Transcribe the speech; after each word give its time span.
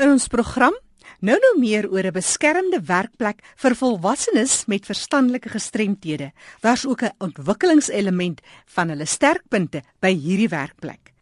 In 0.00 0.08
ons 0.08 0.30
program 0.32 0.72
nou 1.20 1.34
nou 1.36 1.50
meer 1.60 1.84
oor 1.92 2.06
'n 2.08 2.16
beskermde 2.16 2.80
werkplek 2.88 3.42
vir 3.56 3.74
volwassenes 3.76 4.64
met 4.64 4.86
verstandelike 4.88 5.48
gestremthede. 5.52 6.32
Daar's 6.62 6.86
ook 6.86 7.02
'n 7.02 7.12
ontwikkelingselement 7.18 8.40
van 8.66 8.88
hulle 8.88 9.04
sterkpunte 9.04 9.82
by 10.00 10.14
hierdie 10.14 10.48
werkplek. 10.48 11.12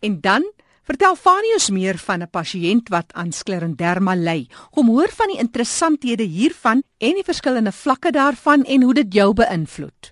En 0.00 0.20
dan 0.20 0.52
vertel 0.82 1.16
Fanius 1.16 1.70
meer 1.70 1.98
van 1.98 2.22
'n 2.22 2.30
pasiënt 2.30 2.88
wat 2.88 3.12
aan 3.12 3.32
skleroderma 3.32 4.14
ly. 4.14 4.46
Kom 4.70 4.86
hoor 4.86 5.10
van 5.10 5.26
die 5.26 5.38
interessanthede 5.38 6.22
hiervan 6.22 6.82
en 6.98 7.14
die 7.14 7.24
verskillende 7.24 7.72
vlakke 7.72 8.10
daarvan 8.10 8.64
en 8.64 8.82
hoe 8.82 8.94
dit 8.94 9.12
jou 9.14 9.34
beïnvloed. 9.34 10.10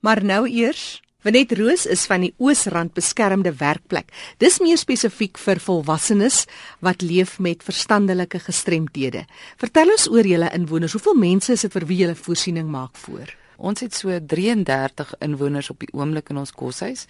Maar 0.00 0.24
nou 0.24 0.48
eers 0.48 1.02
Venet 1.24 1.54
Roos 1.56 1.86
is 1.88 2.02
van 2.04 2.20
die 2.20 2.34
Oosrand 2.36 2.92
beskermde 2.92 3.54
werkplek. 3.56 4.10
Dis 4.44 4.58
meer 4.60 4.76
spesifiek 4.76 5.38
vir 5.40 5.56
volwassenes 5.56 6.42
wat 6.84 7.00
leef 7.00 7.38
met 7.40 7.64
verstandelike 7.64 8.42
gestremthede. 8.44 9.22
Vertel 9.56 9.94
ons 9.94 10.04
oor 10.12 10.28
julle 10.28 10.50
inwoners. 10.52 10.92
Hoeveel 10.92 11.16
mense 11.16 11.56
is 11.56 11.64
dit 11.64 11.72
vir 11.72 11.88
wie 11.88 11.98
julle 12.02 12.18
voorsiening 12.18 12.68
maak 12.68 13.00
voor? 13.06 13.32
Ons 13.56 13.80
het 13.86 13.96
so 13.96 14.12
33 14.12 15.14
inwoners 15.24 15.72
op 15.72 15.80
die 15.80 15.88
oomblik 15.96 16.28
in 16.28 16.42
ons 16.42 16.52
koshuis. 16.52 17.06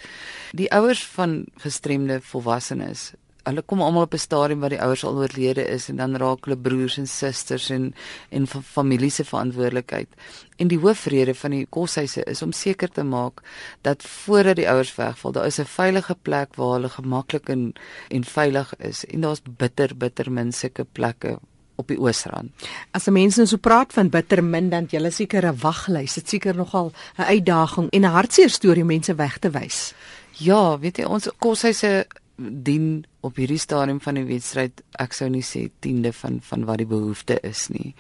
Die 0.55 0.71
ouers 0.71 1.03
van 1.17 1.41
gestremde 1.67 2.21
volwassenes 2.23 3.11
hulle 3.45 3.63
kom 3.63 3.83
almal 3.83 4.07
op 4.07 4.15
'n 4.15 4.19
stadium 4.19 4.61
waar 4.61 4.73
die 4.73 4.83
ouers 4.83 5.05
al 5.05 5.17
oorlede 5.17 5.65
is 5.69 5.89
en 5.89 5.97
dan 5.97 6.17
raak 6.17 6.45
hulle 6.45 6.57
broers 6.57 6.97
en 6.99 7.07
susters 7.07 7.71
en 7.71 7.95
en 8.31 8.47
familie 8.47 9.11
se 9.11 9.25
verantwoordelikheid. 9.25 10.09
En 10.57 10.69
die 10.69 10.79
hoofrede 10.79 11.35
van 11.35 11.51
die 11.51 11.67
koshuise 11.67 12.25
is 12.25 12.43
om 12.43 12.53
seker 12.53 12.89
te 12.89 13.03
maak 13.03 13.43
dat 13.81 14.03
voordat 14.03 14.57
die 14.57 14.69
ouers 14.71 14.95
wegval, 14.97 15.33
daar 15.33 15.47
is 15.47 15.59
'n 15.61 15.65
veilige 15.65 16.17
plek 16.23 16.55
waar 16.55 16.73
hulle 16.73 16.89
gemaklik 16.89 17.49
en 17.49 17.73
en 18.09 18.25
veilig 18.25 18.77
is. 18.77 19.05
En 19.05 19.21
daar's 19.21 19.43
bitter 19.57 19.97
bitter 19.97 20.33
min 20.33 20.53
sulke 20.53 20.87
plekke 20.93 21.39
op 21.75 21.89
die 21.89 21.99
Oosrand. 21.99 22.51
As 22.91 23.09
mense 23.11 23.41
nou 23.41 23.49
so 23.49 23.57
praat 23.57 23.93
van 23.93 24.09
bitter 24.09 24.45
min 24.45 24.71
dan 24.71 24.87
jy 24.91 25.11
seker 25.11 25.47
'n 25.47 25.59
waglys. 25.59 26.15
Dit 26.15 26.29
seker 26.29 26.57
nogal 26.57 26.93
'n 27.19 27.23
uitdaging 27.23 27.91
en 27.91 28.01
'n 28.01 28.15
hartseer 28.15 28.51
storie 28.51 28.83
om 28.83 28.89
mense 28.89 29.15
weg 29.15 29.39
te 29.39 29.51
wys. 29.51 29.95
Ja, 30.33 30.79
weet 30.79 30.97
jy 30.97 31.05
ons 31.05 31.29
koshuise 31.39 32.07
dien 32.37 33.05
op 33.25 33.39
hierdie 33.41 33.61
stadium 33.61 34.01
van 34.05 34.19
die 34.19 34.27
wedstryd 34.29 34.83
ek 35.01 35.17
sou 35.17 35.31
nie 35.33 35.45
sê 35.45 35.67
10de 35.87 36.13
van 36.17 36.41
van 36.45 36.67
wat 36.69 36.83
die 36.83 36.91
behoefte 36.91 37.39
is 37.47 37.69
nie. 37.73 37.95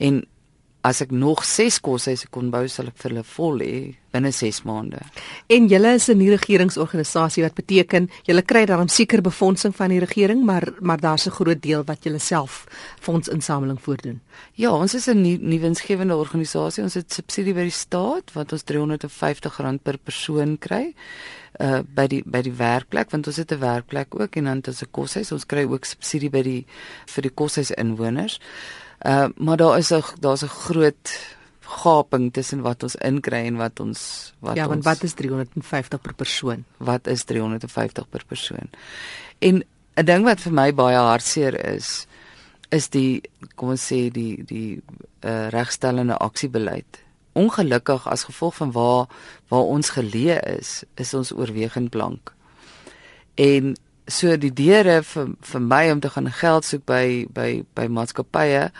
En 0.00 0.22
as 0.82 1.00
ek 1.04 1.12
nog 1.14 1.44
6 1.46 1.78
koshuise 1.80 2.26
kon 2.34 2.50
bou 2.50 2.64
sal 2.68 2.88
ek 2.90 2.96
vir 2.98 3.12
hulle 3.12 3.26
vol 3.36 3.62
hê 3.62 3.76
binne 4.12 4.32
6 4.34 4.64
maande. 4.68 4.98
En 5.48 5.68
julle 5.70 5.94
is 5.94 6.08
'n 6.10 6.18
nie 6.18 6.30
regeringsorganisasie 6.30 7.42
wat 7.42 7.54
beteken 7.54 8.10
julle 8.24 8.42
kry 8.42 8.66
daarom 8.66 8.88
seker 8.88 9.22
befondsing 9.22 9.74
van 9.74 9.90
die 9.90 10.00
regering, 10.00 10.44
maar 10.44 10.72
maar 10.80 10.98
daar's 10.98 11.26
'n 11.26 11.30
groot 11.30 11.62
deel 11.62 11.84
wat 11.84 12.04
julle 12.04 12.18
self 12.18 12.66
fondsinsameling 13.00 13.80
voordoen. 13.80 14.20
Ja, 14.54 14.70
ons 14.72 14.94
is 14.94 15.06
'n 15.08 15.22
nuwe 15.22 15.60
winsgewende 15.60 16.16
organisasie. 16.16 16.82
Ons 16.82 16.94
het 16.94 17.12
subsidie 17.12 17.54
by 17.54 17.62
die 17.62 17.70
staat 17.70 18.32
wat 18.32 18.52
ons 18.52 18.64
R350 18.64 19.82
per 19.82 19.98
persoon 19.98 20.58
kry 20.58 20.94
uh 21.60 21.82
by 21.94 22.06
die 22.06 22.22
by 22.24 22.40
die 22.42 22.54
werkplek 22.56 23.10
want 23.10 23.26
ons 23.26 23.36
het 23.36 23.52
'n 23.52 23.60
werkplek 23.60 24.20
ook 24.20 24.36
en 24.36 24.44
dan 24.44 24.56
het 24.56 24.68
ons 24.68 24.82
'n 24.82 24.90
koshuis. 24.90 25.32
Ons 25.32 25.46
kry 25.46 25.64
ook 25.64 25.84
subsidie 25.84 26.30
by 26.30 26.42
die 26.42 26.66
vir 27.06 27.22
die 27.22 27.34
koshuis 27.34 27.70
inwoners. 27.70 28.40
Uh 29.04 29.28
maar 29.36 29.56
daar 29.56 29.78
is 29.78 29.92
'n 29.92 30.02
daar's 30.20 30.42
'n 30.42 30.48
groot 30.48 31.36
gaping 31.60 32.32
tussen 32.32 32.60
wat 32.60 32.82
ons 32.82 32.96
inkry 32.96 33.46
en 33.46 33.56
wat 33.56 33.80
ons 33.80 34.32
wat 34.38 34.56
Ja, 34.56 34.66
want 34.66 34.76
ons, 34.76 34.84
wat 34.84 35.02
is 35.02 35.12
350 35.12 36.00
per 36.00 36.14
persoon? 36.14 36.64
Wat 36.76 37.06
is 37.06 37.24
350 37.24 38.08
per 38.08 38.24
persoon? 38.26 38.70
En 39.38 39.64
'n 39.94 40.04
ding 40.04 40.24
wat 40.24 40.40
vir 40.40 40.52
my 40.52 40.74
baie 40.74 40.96
hartseer 40.96 41.74
is 41.74 42.06
is 42.68 42.88
die 42.88 43.22
kom 43.54 43.68
ons 43.68 43.92
sê 43.92 44.10
die 44.10 44.44
die 44.44 44.82
uh 45.20 45.48
regstellende 45.48 46.16
aksiebeleid 46.16 47.02
ongelukkig 47.32 48.08
as 48.08 48.24
gevolg 48.24 48.54
van 48.54 48.72
waar 48.72 49.06
waar 49.48 49.68
ons 49.68 49.90
geleë 49.90 50.38
is, 50.58 50.82
is 50.94 51.14
ons 51.14 51.32
oorwegend 51.32 51.90
blank. 51.90 52.32
En 53.34 53.76
so 54.08 54.36
die 54.36 54.52
deure 54.52 55.02
vir 55.02 55.34
vir 55.52 55.60
my 55.60 55.90
om 55.92 56.00
te 56.00 56.10
gaan 56.10 56.30
geld 56.30 56.64
soek 56.64 56.84
by 56.86 57.26
by 57.32 57.64
by 57.74 57.86
maatskappye 57.88 58.70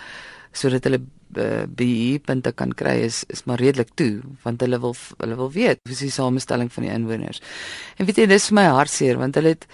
sodat 0.52 0.84
hulle 0.88 1.00
uh, 1.38 1.64
BE 1.66 2.18
punte 2.26 2.52
kan 2.52 2.74
kry 2.76 2.98
is 3.06 3.24
is 3.28 3.44
maar 3.46 3.60
redelik 3.62 3.94
toe 3.94 4.22
want 4.44 4.60
hulle 4.60 4.80
wil 4.82 4.96
hulle 5.18 5.36
wil 5.36 5.50
weet 5.52 5.82
hoe 5.84 5.96
is 5.96 6.04
die 6.04 6.10
samestelling 6.10 6.72
van 6.72 6.86
die 6.86 6.92
inwoners. 6.92 7.42
En 7.98 8.06
weet 8.06 8.22
jy 8.22 8.26
dis 8.26 8.48
vir 8.50 8.60
my 8.60 8.68
hartseer 8.74 9.20
want 9.20 9.38
hulle 9.38 9.56
het 9.56 9.68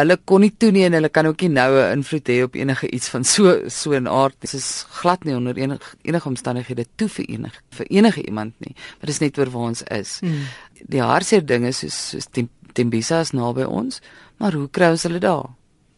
hulle 0.00 0.16
kon 0.24 0.40
nie 0.44 0.52
toe 0.56 0.70
nie 0.72 0.86
en 0.86 0.96
hulle 0.96 1.10
kan 1.12 1.26
ook 1.28 1.42
nie 1.42 1.52
nou 1.52 1.70
'n 1.76 1.98
invloed 1.98 2.28
hê 2.28 2.42
op 2.44 2.54
enige 2.54 2.88
iets 2.88 3.08
van 3.08 3.24
so 3.24 3.68
so 3.68 3.92
'n 3.92 4.08
aard. 4.08 4.36
Dit 4.40 4.54
is 4.54 4.86
glad 5.00 5.24
nie 5.24 5.34
onder 5.34 5.56
enige 5.56 5.96
enige 6.02 6.28
omstandighede 6.28 6.86
toe 6.96 7.08
vir 7.08 7.24
enige 7.28 7.60
vir 7.70 7.86
enige 7.86 8.22
iemand 8.26 8.54
nie. 8.58 8.74
Maar 8.74 9.06
dis 9.06 9.18
net 9.18 9.38
oor 9.38 9.50
waar 9.50 9.68
ons 9.68 9.82
is. 9.82 10.18
Hmm. 10.20 10.46
Die 10.86 11.02
hartseer 11.02 11.44
ding 11.44 11.66
is 11.66 11.78
soos 11.78 12.08
soos 12.10 12.26
Tembisa 12.72 13.20
is 13.20 13.32
naby 13.32 13.62
ons, 13.62 14.00
maar 14.40 14.56
hoe 14.56 14.68
kry 14.72 14.90
ons 14.94 15.06
hulle 15.06 15.20
daar? 15.22 15.48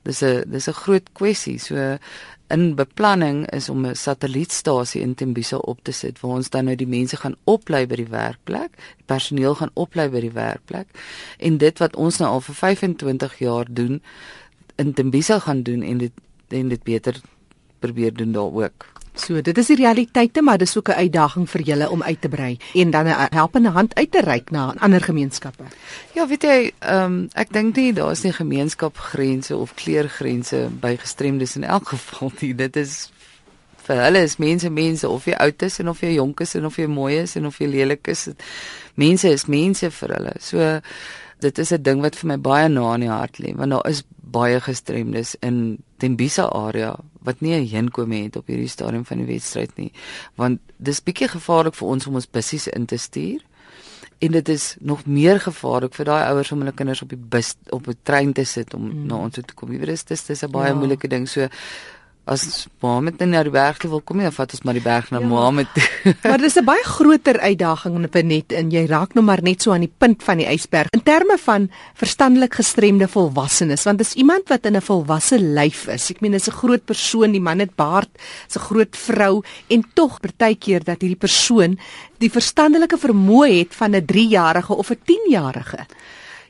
Dis 0.03 0.23
'n 0.23 0.45
dis 0.51 0.69
'n 0.69 0.81
groot 0.83 1.07
kwessie. 1.13 1.59
So 1.59 1.99
in 2.51 2.75
beplanning 2.75 3.47
is 3.51 3.69
om 3.69 3.87
'n 3.87 3.95
satellietstasie 3.95 5.01
in 5.01 5.15
Tembisa 5.15 5.57
op 5.57 5.79
te 5.83 5.93
sit 5.93 6.21
waar 6.21 6.37
ons 6.37 6.51
dan 6.51 6.65
nou 6.65 6.77
die 6.77 6.87
mense 6.87 7.17
gaan 7.17 7.37
oplei 7.45 7.87
by 7.87 7.97
die 7.97 8.11
werkplek, 8.11 8.71
die 8.97 9.07
personeel 9.07 9.55
gaan 9.55 9.71
oplei 9.75 10.09
by 10.09 10.21
die 10.21 10.35
werkplek 10.35 10.89
en 11.39 11.59
dit 11.59 11.79
wat 11.79 11.97
ons 11.97 12.19
nou 12.19 12.31
al 12.31 12.41
vir 12.41 12.55
25 12.55 13.39
jaar 13.39 13.67
doen 13.71 14.03
in 14.77 14.93
Tembisa 14.93 15.39
gaan 15.39 15.63
doen 15.63 15.83
en 15.83 15.99
dit 15.99 16.13
en 16.49 16.69
dit 16.69 16.83
beter 16.83 17.21
probeer 17.83 18.15
doen 18.15 18.33
daar 18.33 18.53
ook. 18.63 18.93
So, 19.13 19.43
dit 19.45 19.59
is 19.61 19.69
die 19.69 19.77
realiteite, 19.77 20.41
maar 20.43 20.59
dis 20.59 20.77
ook 20.77 20.89
'n 20.89 21.05
uitdaging 21.05 21.51
vir 21.51 21.63
julle 21.63 21.91
om 21.91 22.03
uit 22.03 22.21
te 22.21 22.29
brei 22.29 22.59
en 22.75 22.91
dan 22.91 23.07
'n 23.07 23.29
helpende 23.31 23.69
hand 23.69 23.95
uit 23.95 24.11
te 24.11 24.21
reik 24.21 24.51
na 24.51 24.75
ander 24.79 25.01
gemeenskappe. 25.01 25.65
Ja, 26.15 26.27
weet 26.27 26.43
jy, 26.43 26.73
ehm 26.79 27.05
um, 27.05 27.29
ek 27.33 27.53
dink 27.53 27.77
nie 27.77 27.93
daar 27.93 28.11
is 28.11 28.23
nie 28.23 28.33
gemeenskapgrense 28.33 29.57
of 29.57 29.75
kleurgrense 29.75 30.69
by 30.81 30.97
gestremdes 30.97 31.57
in 31.57 31.65
elk 31.65 31.89
geval 31.95 32.33
nie. 32.41 32.55
Dit 32.55 32.77
is 32.77 33.11
vir 33.77 33.97
hulle 33.97 34.23
is 34.23 34.37
mense 34.37 34.71
mense 34.71 35.09
of 35.09 35.25
jy 35.25 35.35
oud 35.35 35.63
is 35.63 35.79
en 35.79 35.89
of 35.89 36.01
jy 36.01 36.15
jonk 36.15 36.41
is 36.41 36.55
en 36.55 36.67
of 36.67 36.77
jy 36.77 36.87
mooi 36.87 37.17
is 37.19 37.37
en 37.37 37.47
of 37.47 37.59
jy 37.59 37.67
lelik 37.67 38.09
is. 38.09 38.29
Mense 38.95 39.29
is 39.29 39.47
mense 39.47 39.91
vir 39.91 40.09
hulle. 40.09 40.35
So 40.39 40.81
dit 41.41 41.59
is 41.59 41.73
'n 41.73 41.83
ding 41.83 42.01
wat 42.01 42.17
vir 42.17 42.29
my 42.29 42.37
baie 42.37 42.69
na 42.69 42.95
in 42.95 43.01
die 43.01 43.11
hart 43.11 43.39
lê 43.39 43.55
want 43.55 43.71
daar 43.71 43.89
is 43.89 44.05
baie 44.17 44.61
gestremdes 44.61 45.37
in 45.43 45.79
Tembisa 45.99 46.49
area 46.49 46.97
wat 47.25 47.41
nie 47.41 47.55
'n 47.55 47.67
heenkome 47.67 48.23
het 48.23 48.37
op 48.37 48.47
hierdie 48.47 48.69
stadium 48.69 49.05
van 49.05 49.19
die 49.19 49.27
wedstryd 49.27 49.77
nie 49.77 49.93
want 50.37 50.61
dis 50.79 51.03
bietjie 51.03 51.29
gevaarlik 51.29 51.75
vir 51.75 51.89
ons 51.89 52.07
om 52.07 52.15
ons 52.15 52.31
bussies 52.31 52.67
in 52.69 52.87
te 52.87 52.97
stuur 52.97 53.41
en 54.23 54.31
dit 54.31 54.49
is 54.49 54.77
nog 54.81 55.07
meer 55.07 55.41
gevaarlik 55.41 55.95
vir 55.99 56.07
daai 56.07 56.23
ouers 56.31 56.53
om 56.55 56.61
hulle 56.63 56.75
kinders 56.79 57.03
op 57.03 57.11
die 57.11 57.19
bus 57.35 57.55
op 57.75 57.89
'n 57.89 57.97
trein 58.03 58.33
te 58.33 58.45
sit 58.45 58.75
om 58.75 58.83
mm. 58.83 59.07
na 59.07 59.17
ons 59.17 59.35
toe 59.35 59.45
te 59.45 59.55
kom. 59.55 59.73
Jy 59.73 59.79
weet 59.79 60.09
dis 60.09 60.25
dis 60.27 60.43
'n 60.43 60.51
baie 60.51 60.71
ja. 60.71 60.75
moeilike 60.75 61.09
ding. 61.09 61.29
So 61.29 61.49
as 62.25 62.69
Mohammed 62.83 63.19
na 63.27 63.43
die 63.43 63.51
berg 63.51 63.83
wil 63.91 64.01
kom 64.07 64.21
jy 64.23 64.31
vat 64.31 64.53
ons 64.55 64.63
maar 64.63 64.77
die 64.79 64.85
berg 64.85 65.11
na 65.11 65.19
ja. 65.19 65.27
Mohammed. 65.27 65.71
maar 66.29 66.39
dis 66.39 66.57
'n 66.57 66.65
baie 66.65 66.85
groter 66.85 67.39
uitdaging 67.41 67.97
in 67.99 68.07
'n 68.07 68.27
net 68.27 68.53
en 68.53 68.71
jy 68.71 68.87
raak 68.87 69.15
nou 69.15 69.25
maar 69.25 69.43
net 69.43 69.63
so 69.63 69.73
aan 69.73 69.87
die 69.87 69.97
punt 69.99 70.23
van 70.23 70.39
die 70.39 70.47
ysberg 70.47 70.89
in 70.93 71.03
terme 71.03 71.37
van 71.39 71.71
verstandelik 71.95 72.55
gestremde 72.55 73.09
volwassenes 73.09 73.85
want 73.85 73.99
dis 73.99 74.15
iemand 74.15 74.49
wat 74.49 74.67
in 74.67 74.77
'n 74.77 74.81
volwasse 74.81 75.39
lyf 75.39 75.89
is. 75.89 76.11
Ek 76.11 76.21
meen 76.21 76.33
dis 76.33 76.49
'n 76.49 76.55
groot 76.63 76.85
persoon, 76.85 77.33
die 77.33 77.41
man 77.41 77.59
het 77.59 77.75
baard, 77.75 78.11
'n 78.55 78.59
groot 78.59 78.97
vrou 78.97 79.43
en 79.69 79.85
tog 79.95 80.21
partykeer 80.21 80.85
dat 80.85 81.01
hierdie 81.01 81.19
persoon 81.19 81.79
die 82.19 82.31
verstandelike 82.31 82.99
vermoë 82.99 83.59
het 83.59 83.75
van 83.75 83.95
'n 83.97 84.07
3-jarige 84.07 84.75
of 84.75 84.91
'n 84.91 85.01
10-jarige. 85.05 85.87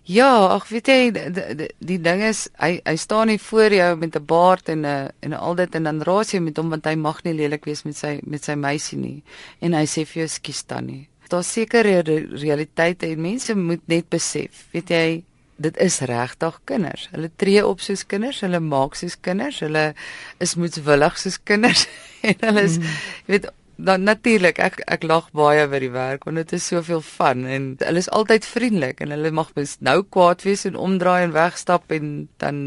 Ja, 0.04 0.48
ag 0.50 0.66
weet 0.66 0.88
jy 0.90 1.10
die, 1.14 1.28
die, 1.30 1.68
die 1.78 1.98
ding 2.02 2.24
is 2.26 2.48
hy 2.58 2.80
hy 2.82 2.94
staan 2.98 3.28
nie 3.30 3.38
voor 3.38 3.70
jou 3.70 3.90
met 3.96 4.16
'n 4.18 4.26
baard 4.26 4.68
en 4.68 4.82
'n 4.86 5.12
en 5.20 5.32
al 5.32 5.54
dit 5.54 5.74
en 5.74 5.82
dan 5.82 6.02
raas 6.02 6.32
jy 6.32 6.40
met 6.40 6.56
hom 6.56 6.70
want 6.70 6.84
hy 6.84 6.94
mag 6.94 7.22
nie 7.22 7.34
lelik 7.34 7.64
wees 7.64 7.84
met 7.84 7.96
sy 7.96 8.18
met 8.26 8.44
sy 8.44 8.54
meisie 8.54 8.98
nie 8.98 9.22
en 9.60 9.72
hy 9.72 9.84
sê 9.86 10.04
vir 10.04 10.22
jou 10.22 10.28
skus 10.28 10.62
tannie. 10.62 11.08
Daar's 11.28 11.52
sekere 11.52 12.02
realiteite 12.02 13.06
en 13.06 13.20
mense 13.20 13.54
moet 13.54 13.80
net 13.88 14.08
besef, 14.10 14.66
weet 14.72 14.88
jy, 14.90 15.24
dit 15.56 15.76
is 15.76 16.00
regtig 16.00 16.60
kinders. 16.64 17.08
Hulle 17.12 17.30
tree 17.36 17.66
op 17.66 17.80
soos 17.80 18.06
kinders, 18.06 18.40
hulle 18.40 18.60
maak 18.60 18.94
soos 18.94 19.16
kinders, 19.20 19.60
hulle 19.60 19.94
is 20.40 20.54
moedswillig 20.54 21.18
soos 21.18 21.38
kinders 21.42 21.86
en 22.28 22.34
hulle 22.40 22.62
is 22.62 22.78
mm. 22.78 22.98
weet 23.26 23.50
dan 23.82 24.04
natuurlik 24.06 24.58
ek 24.62 24.80
ek 24.86 25.04
lag 25.08 25.28
baie 25.34 25.66
by 25.70 25.80
die 25.82 25.92
werk 25.94 26.26
want 26.28 26.38
dit 26.38 26.54
is 26.58 26.66
soveel 26.70 27.02
van 27.02 27.44
en 27.46 27.68
hulle 27.82 28.02
is 28.04 28.10
altyd 28.14 28.46
vriendelik 28.46 29.02
en 29.02 29.14
hulle 29.14 29.32
mag 29.34 29.50
nou 29.80 29.98
kwaad 30.02 30.44
wees 30.46 30.64
en 30.68 30.78
omdraai 30.78 31.24
en 31.26 31.34
wegstap 31.34 31.90
en 31.90 32.12
dan 32.42 32.62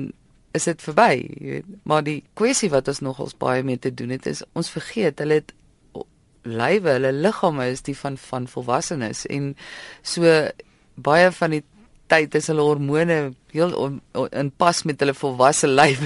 is 0.56 0.68
dit 0.68 0.82
verby 0.82 1.12
jy 1.20 1.52
weet. 1.52 1.70
Maar 1.84 2.04
die 2.08 2.22
kwessie 2.40 2.72
wat 2.72 2.88
ons 2.92 3.04
nogals 3.04 3.38
baie 3.40 3.64
mee 3.64 3.80
te 3.80 3.94
doen 3.94 4.12
het 4.16 4.28
is 4.28 4.44
ons 4.54 4.72
vergeet 4.72 5.24
hulle 5.24 5.40
het 5.42 5.56
lywe 6.46 6.98
hulle 6.98 7.12
liggame 7.16 7.70
is 7.72 7.84
die 7.88 7.98
van 7.98 8.18
van 8.22 8.48
volwassenes 8.48 9.26
en 9.32 9.54
so 10.04 10.36
baie 10.96 11.32
van 11.32 11.58
die 11.58 11.64
tyd 12.07 12.36
is 12.36 12.48
hulle 12.52 12.62
hormone 12.62 13.34
heel 13.56 13.72
on, 13.80 14.02
on, 14.13 14.28
in 14.31 14.52
pas 14.52 14.84
met 14.84 15.00
hulle 15.00 15.13
volwasse 15.13 15.68
lyf. 15.68 16.02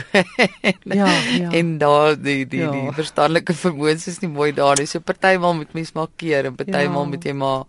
ja, 1.00 1.08
ja. 1.36 1.50
En 1.52 1.78
daar 1.82 2.16
die 2.22 2.46
die 2.48 2.62
Ja. 2.62 2.72
die 2.72 2.92
verstandelike 2.96 3.54
vermoëns 3.54 4.08
is 4.08 4.20
nie 4.22 4.30
mooi 4.32 4.52
daar 4.54 4.78
nie. 4.80 4.86
So 4.88 5.00
partymal 5.00 5.54
moet 5.56 5.74
mens 5.74 5.92
maar 5.94 6.08
keer 6.16 6.46
en 6.46 6.56
partymal 6.56 7.04
Ja. 7.04 7.10
moet 7.10 7.24
jy 7.24 7.34
maar 7.34 7.66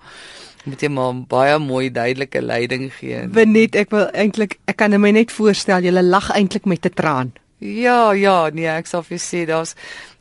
moet 0.65 0.81
jy 0.83 0.89
maar 0.93 1.15
baie 1.27 1.59
mooi 1.59 1.91
duidelike 1.91 2.43
leiding 2.43 2.91
gee. 2.93 3.27
Benet, 3.29 3.75
ek 3.77 3.91
wil 3.91 4.11
eintlik 4.13 4.59
ek 4.69 4.77
kan 4.77 5.01
my 5.01 5.11
net 5.11 5.33
voorstel 5.33 5.83
jy 5.83 5.91
lag 6.03 6.31
eintlik 6.37 6.67
met 6.67 6.85
'n 6.87 6.95
traan. 6.95 7.33
Ja, 7.59 8.13
ja, 8.13 8.49
nee, 8.53 8.67
ek 8.69 8.87
sal 8.87 9.03
vir 9.03 9.19
jou 9.19 9.25
sê 9.25 9.47
daar's 9.47 9.75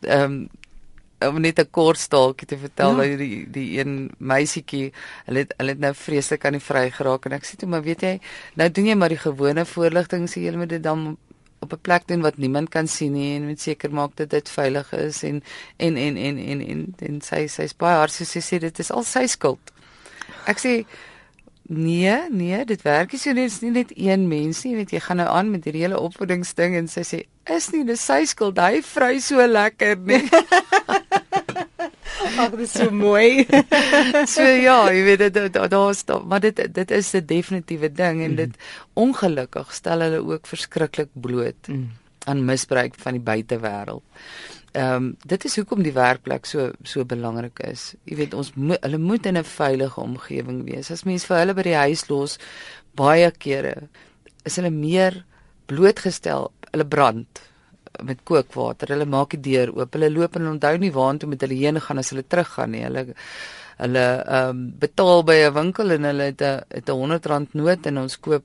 ehm 0.04 0.48
om 1.28 1.42
net 1.42 1.60
'n 1.60 1.68
kort 1.72 2.00
staaltjie 2.00 2.48
te 2.48 2.58
vertel 2.58 2.96
Ja. 2.96 3.04
ja. 3.04 3.18
die 3.18 3.48
die 3.52 3.80
een 3.80 4.12
meisietjie, 4.18 4.92
hulle 5.26 5.40
het 5.40 5.54
hulle 5.58 5.70
het 5.70 5.80
nou 5.80 5.94
vreeslik 5.94 6.46
aan 6.46 6.54
die 6.54 6.68
vry 6.68 6.90
geraak 6.92 7.26
en 7.26 7.32
ek 7.34 7.46
sê 7.46 7.58
toe 7.58 7.70
maar 7.70 7.84
weet 7.84 8.02
jy, 8.02 8.20
nou 8.56 8.70
doen 8.70 8.86
jy 8.86 8.96
maar 8.96 9.10
die 9.10 9.18
gewone 9.18 9.66
voorligting 9.66 10.30
sê 10.30 10.42
jy 10.42 10.56
moet 10.56 10.70
dit 10.70 10.84
dan 10.84 11.18
op 11.60 11.74
'n 11.74 11.82
plek 11.82 12.08
doen 12.08 12.22
wat 12.22 12.38
niemand 12.38 12.70
kan 12.70 12.88
sien 12.88 13.14
nie 13.14 13.36
en 13.36 13.48
moet 13.48 13.62
seker 13.62 13.92
maak 13.92 14.16
dat 14.16 14.30
dit 14.30 14.50
veilig 14.50 14.94
is 14.94 15.24
en 15.24 15.44
en 15.78 15.98
en 15.98 16.18
en 16.18 16.38
en 16.38 16.62
en, 16.62 16.96
en 17.00 17.22
sy 17.22 17.48
sy's 17.48 17.76
baie 17.76 17.98
hard 17.98 18.12
so 18.12 18.24
sy 18.24 18.40
sê 18.40 18.60
dit 18.60 18.80
is 18.80 18.92
al 18.92 19.04
sy 19.04 19.28
skuld. 19.28 19.72
Ek 20.46 20.58
sê 20.60 20.86
Nee, 21.70 22.18
nee, 22.34 22.64
dit 22.66 22.82
werk 22.82 23.12
nie 23.14 23.20
so 23.22 23.34
net 23.38 23.52
is 23.52 23.60
nie 23.62 23.70
net 23.76 23.92
een 23.94 24.24
mens 24.28 24.64
nie, 24.66 24.74
weet 24.80 24.90
jy 24.96 25.00
gaan 25.06 25.20
nou 25.22 25.28
aan 25.30 25.52
met 25.54 25.68
hierdie 25.68 25.84
hele 25.84 26.00
opvoedingsding 26.02 26.74
en 26.80 26.88
sy 26.90 27.04
sê 27.06 27.20
is 27.54 27.68
nie 27.76 27.84
dis 27.86 28.02
sy 28.02 28.24
skuld, 28.26 28.58
hy 28.58 28.82
vry 28.86 29.20
so 29.22 29.46
lekker 29.46 30.00
nie. 30.02 30.24
Ag, 32.40 32.56
dit 32.56 32.66
is 32.66 32.74
so 32.74 32.90
mooi. 32.92 33.46
so 34.34 34.44
ja, 34.44 34.80
jy 34.92 35.04
weet 35.08 35.24
dit 35.28 35.54
daar 35.54 35.70
daar, 35.70 36.26
maar 36.26 36.42
dit 36.44 36.58
dit 36.74 36.92
is 36.92 37.14
'n 37.16 37.26
definitiewe 37.26 37.92
ding 37.94 38.24
en 38.26 38.36
dit 38.36 38.54
ongelukkig 38.94 39.74
stel 39.74 40.02
hulle 40.02 40.26
ook 40.26 40.48
verskriklik 40.48 41.10
bloot 41.14 41.68
Mm. 41.68 41.90
aan 42.26 42.46
misbruik 42.46 42.94
van 42.98 43.14
die 43.14 43.22
buitewêreld. 43.22 44.04
Ehm 44.74 44.96
um, 44.96 45.06
dit 45.26 45.46
is 45.46 45.56
hoekom 45.58 45.82
die 45.84 45.94
werkplek 45.94 46.46
so 46.46 46.72
so 46.84 47.06
belangrik 47.06 47.60
is. 47.66 47.96
Jy 48.06 48.16
weet 48.20 48.34
ons 48.38 48.52
mo 48.56 48.78
hulle 48.82 48.98
moet 49.02 49.26
in 49.26 49.38
'n 49.38 49.44
veilige 49.44 50.02
omgewing 50.02 50.64
wees. 50.66 50.92
As 50.92 51.06
mens 51.06 51.26
vir 51.26 51.40
hulle 51.40 51.54
by 51.54 51.64
die 51.64 51.76
huis 51.76 52.10
los 52.10 52.38
baie 52.94 53.32
kere 53.32 53.90
is 54.46 54.56
hulle 54.56 54.70
meer 54.70 55.26
blootgestel. 55.66 56.52
Hulle 56.72 56.86
brand 56.86 57.42
met 58.04 58.24
kookwater. 58.24 58.94
Hulle 58.94 59.06
maak 59.06 59.30
die 59.32 59.42
deur 59.52 59.74
oop. 59.74 59.94
Hulle 59.94 60.10
loop 60.10 60.36
en 60.36 60.48
onthou 60.48 60.78
nie 60.78 60.92
waartoe 60.92 61.30
met 61.30 61.42
hulle 61.42 61.58
heen 61.58 61.82
gaan 61.82 61.98
as 61.98 62.10
hulle 62.14 62.24
teruggaan 62.24 62.72
nie. 62.72 62.84
Hulle 62.84 63.16
hulle 63.80 64.06
ehm 64.28 64.50
um, 64.50 64.64
betaal 64.80 65.24
by 65.24 65.38
'n 65.48 65.54
winkel 65.54 65.92
en 65.92 66.04
hulle 66.04 66.24
het 66.24 66.42
'n 66.42 66.62
'n 66.76 67.20
R100 67.20 67.54
noot 67.54 67.86
en 67.86 67.98
ons 67.98 68.20
koop 68.20 68.44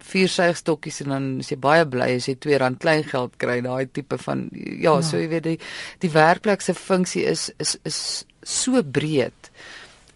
vier 0.00 0.28
suigstokkies 0.28 1.00
en 1.00 1.08
dan 1.08 1.26
is 1.38 1.50
jy 1.50 1.58
baie 1.60 1.86
bly 1.86 2.14
as 2.16 2.28
jy 2.28 2.34
R2 2.34 2.78
kleingeld 2.78 3.36
kry 3.38 3.60
daai 3.60 3.86
tipe 3.92 4.18
van 4.18 4.48
ja, 4.52 4.70
Ja. 4.74 4.94
ja, 4.94 5.02
so 5.02 5.18
jy 5.18 5.28
weet 5.28 5.42
die 5.42 5.58
die 6.00 6.10
werkplek 6.10 6.60
se 6.60 6.74
funksie 6.74 7.24
is 7.24 7.50
is 7.58 7.76
is 7.84 8.24
so 8.42 8.82
breed. 8.82 9.50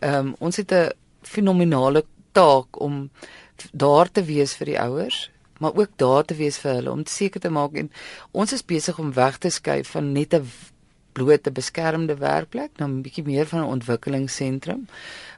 Ehm 0.01 0.15
um, 0.29 0.35
ons 0.41 0.57
het 0.57 0.73
'n 0.73 0.91
fenominale 1.23 2.05
taak 2.33 2.81
om 2.81 3.11
daar 3.73 4.11
te 4.11 4.23
wees 4.25 4.55
vir 4.55 4.67
die 4.67 4.81
ouers, 4.81 5.31
maar 5.59 5.75
ook 5.75 5.91
daar 5.97 6.25
te 6.25 6.35
wees 6.35 6.59
vir 6.59 6.75
hulle 6.75 6.91
om 6.91 7.07
seker 7.07 7.41
te 7.41 7.51
maak 7.51 7.75
en 7.75 7.91
ons 8.33 8.53
is 8.53 8.65
besig 8.65 8.99
om 8.99 9.13
weg 9.13 9.39
te 9.39 9.51
skuif 9.51 9.89
van 9.89 10.13
net 10.13 10.35
'n 10.35 10.47
blote 11.19 11.51
beskermde 11.55 12.17
werkplek 12.21 12.79
na 12.79 12.87
'n 12.87 13.03
bietjie 13.03 13.25
meer 13.27 13.47
van 13.47 13.61
'n 13.61 13.73
ontwikkelingsentrum 13.77 14.87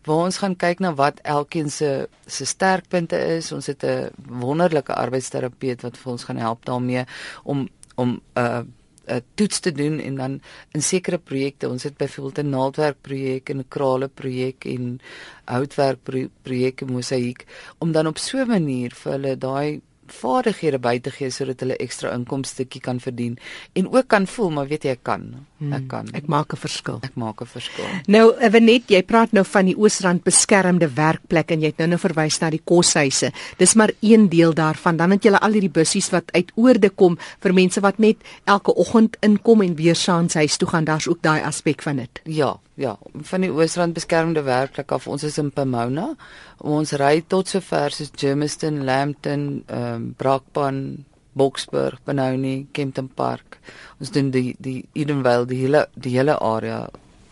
waar 0.06 0.24
ons 0.26 0.40
gaan 0.42 0.56
kyk 0.56 0.78
na 0.80 0.94
wat 0.94 1.20
elkeen 1.22 1.70
se 1.70 2.08
se 2.26 2.44
sterkpunte 2.44 3.16
is. 3.36 3.52
Ons 3.52 3.66
het 3.66 3.84
'n 3.84 4.10
wonderlike 4.44 4.94
arbeidsterapeut 4.94 5.82
wat 5.82 5.96
vir 5.98 6.12
ons 6.12 6.24
gaan 6.24 6.36
help 6.36 6.64
daarmee 6.64 7.04
om 7.44 7.68
om 7.96 8.10
'n 8.10 8.20
uh, 8.38 8.62
'n 9.10 9.22
toets 9.34 9.60
te 9.60 9.72
doen 9.72 9.98
en 9.98 10.14
dan 10.16 10.40
in 10.70 10.82
sekere 10.82 11.18
projekte, 11.18 11.68
ons 11.68 11.82
het 11.82 11.96
byvoorbeeld 11.96 12.38
'n 12.38 12.48
naaldwerk 12.48 12.96
projek 13.00 13.48
en 13.48 13.58
'n 13.58 13.68
krale 13.68 14.08
projek 14.08 14.64
en 14.64 15.00
houtwerk 15.44 15.98
pro 16.02 16.28
projek 16.42 16.80
en 16.80 16.92
mosaïek 16.92 17.46
om 17.78 17.92
dan 17.92 18.06
op 18.06 18.18
so 18.18 18.38
'n 18.38 18.48
manier 18.48 18.90
vir 18.94 19.12
hulle 19.12 19.36
daai 19.36 19.80
vaardighede 20.06 20.78
by 20.78 20.98
te 20.98 21.10
gee 21.10 21.30
sodat 21.30 21.60
hulle 21.60 21.76
ekstra 21.76 22.12
inkomstetjie 22.14 22.80
kan 22.80 23.00
verdien 23.00 23.38
en 23.72 23.92
ook 23.92 24.08
kan 24.08 24.26
voel 24.26 24.50
maar 24.50 24.66
weet 24.66 24.84
jy 24.84 24.90
ek 24.90 25.02
kan 25.02 25.46
ek 25.60 25.88
kan 25.88 26.08
Ek 26.14 26.26
maak 26.26 26.52
'n 26.52 26.56
verskil. 26.56 26.98
ek 27.02 27.14
maak 27.16 27.40
'n 27.42 27.46
verskil 27.46 27.84
Nou, 28.06 28.32
Evenet, 28.40 28.88
jy 28.88 29.02
praat 29.02 29.32
nou 29.32 29.44
van 29.44 29.66
die 29.66 29.76
Oosrand 29.76 30.24
beskermde 30.24 30.88
werkplek 30.94 31.50
en 31.50 31.60
jy 31.60 31.66
het 31.66 31.78
nou 31.78 31.88
nou 31.88 31.98
verwys 31.98 32.40
na 32.40 32.50
die 32.50 32.62
koshuise. 32.64 33.32
Dis 33.58 33.74
maar 33.74 33.90
een 34.00 34.28
deel 34.28 34.52
daarvan. 34.54 34.96
Dan 34.96 35.10
het 35.10 35.22
jy 35.24 35.32
al 35.32 35.52
hierdie 35.52 35.70
bussies 35.70 36.10
wat 36.10 36.32
uit 36.32 36.52
oorde 36.56 36.90
kom 36.90 37.18
vir 37.40 37.52
mense 37.52 37.80
wat 37.80 37.98
net 37.98 38.16
elke 38.46 38.74
oggend 38.74 39.16
inkom 39.20 39.62
en 39.62 39.74
weer 39.74 39.94
saans 39.96 40.34
huis 40.34 40.56
toe 40.56 40.68
gaan. 40.68 40.84
Daar's 40.84 41.08
ook 41.08 41.22
daai 41.22 41.42
aspek 41.42 41.82
van 41.82 41.96
dit. 41.96 42.20
Ja, 42.24 42.56
ja, 42.74 42.98
van 43.22 43.40
die 43.40 43.50
Oosrand 43.52 43.94
beskermde 43.94 44.42
werkplek 44.42 44.92
af. 44.92 45.06
Ons 45.06 45.22
is 45.22 45.38
in 45.38 45.50
Pomona. 45.50 46.16
Ons 46.58 46.92
ry 46.92 47.22
tot 47.26 47.48
sover 47.48 47.90
soos 47.90 48.10
Germiston, 48.16 48.84
Lambton, 48.84 49.62
ehm 49.66 49.94
um, 49.94 50.14
Brakpan, 50.16 51.04
Boksburg, 51.32 52.00
Benoni, 52.04 52.66
Kempton 52.72 53.08
Park. 53.08 53.58
Ons 54.00 54.12
doen 54.14 54.30
die 54.32 54.54
die 54.58 54.84
Edenvale, 54.96 55.46
die 55.46 55.60
hele 55.60 55.86
die 55.94 56.14
hele 56.16 56.38
area 56.40 56.86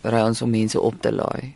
ry 0.05 0.21
ons 0.23 0.43
om 0.45 0.51
mense 0.53 0.79
op 0.79 1.01
te 1.01 1.11
laai. 1.11 1.55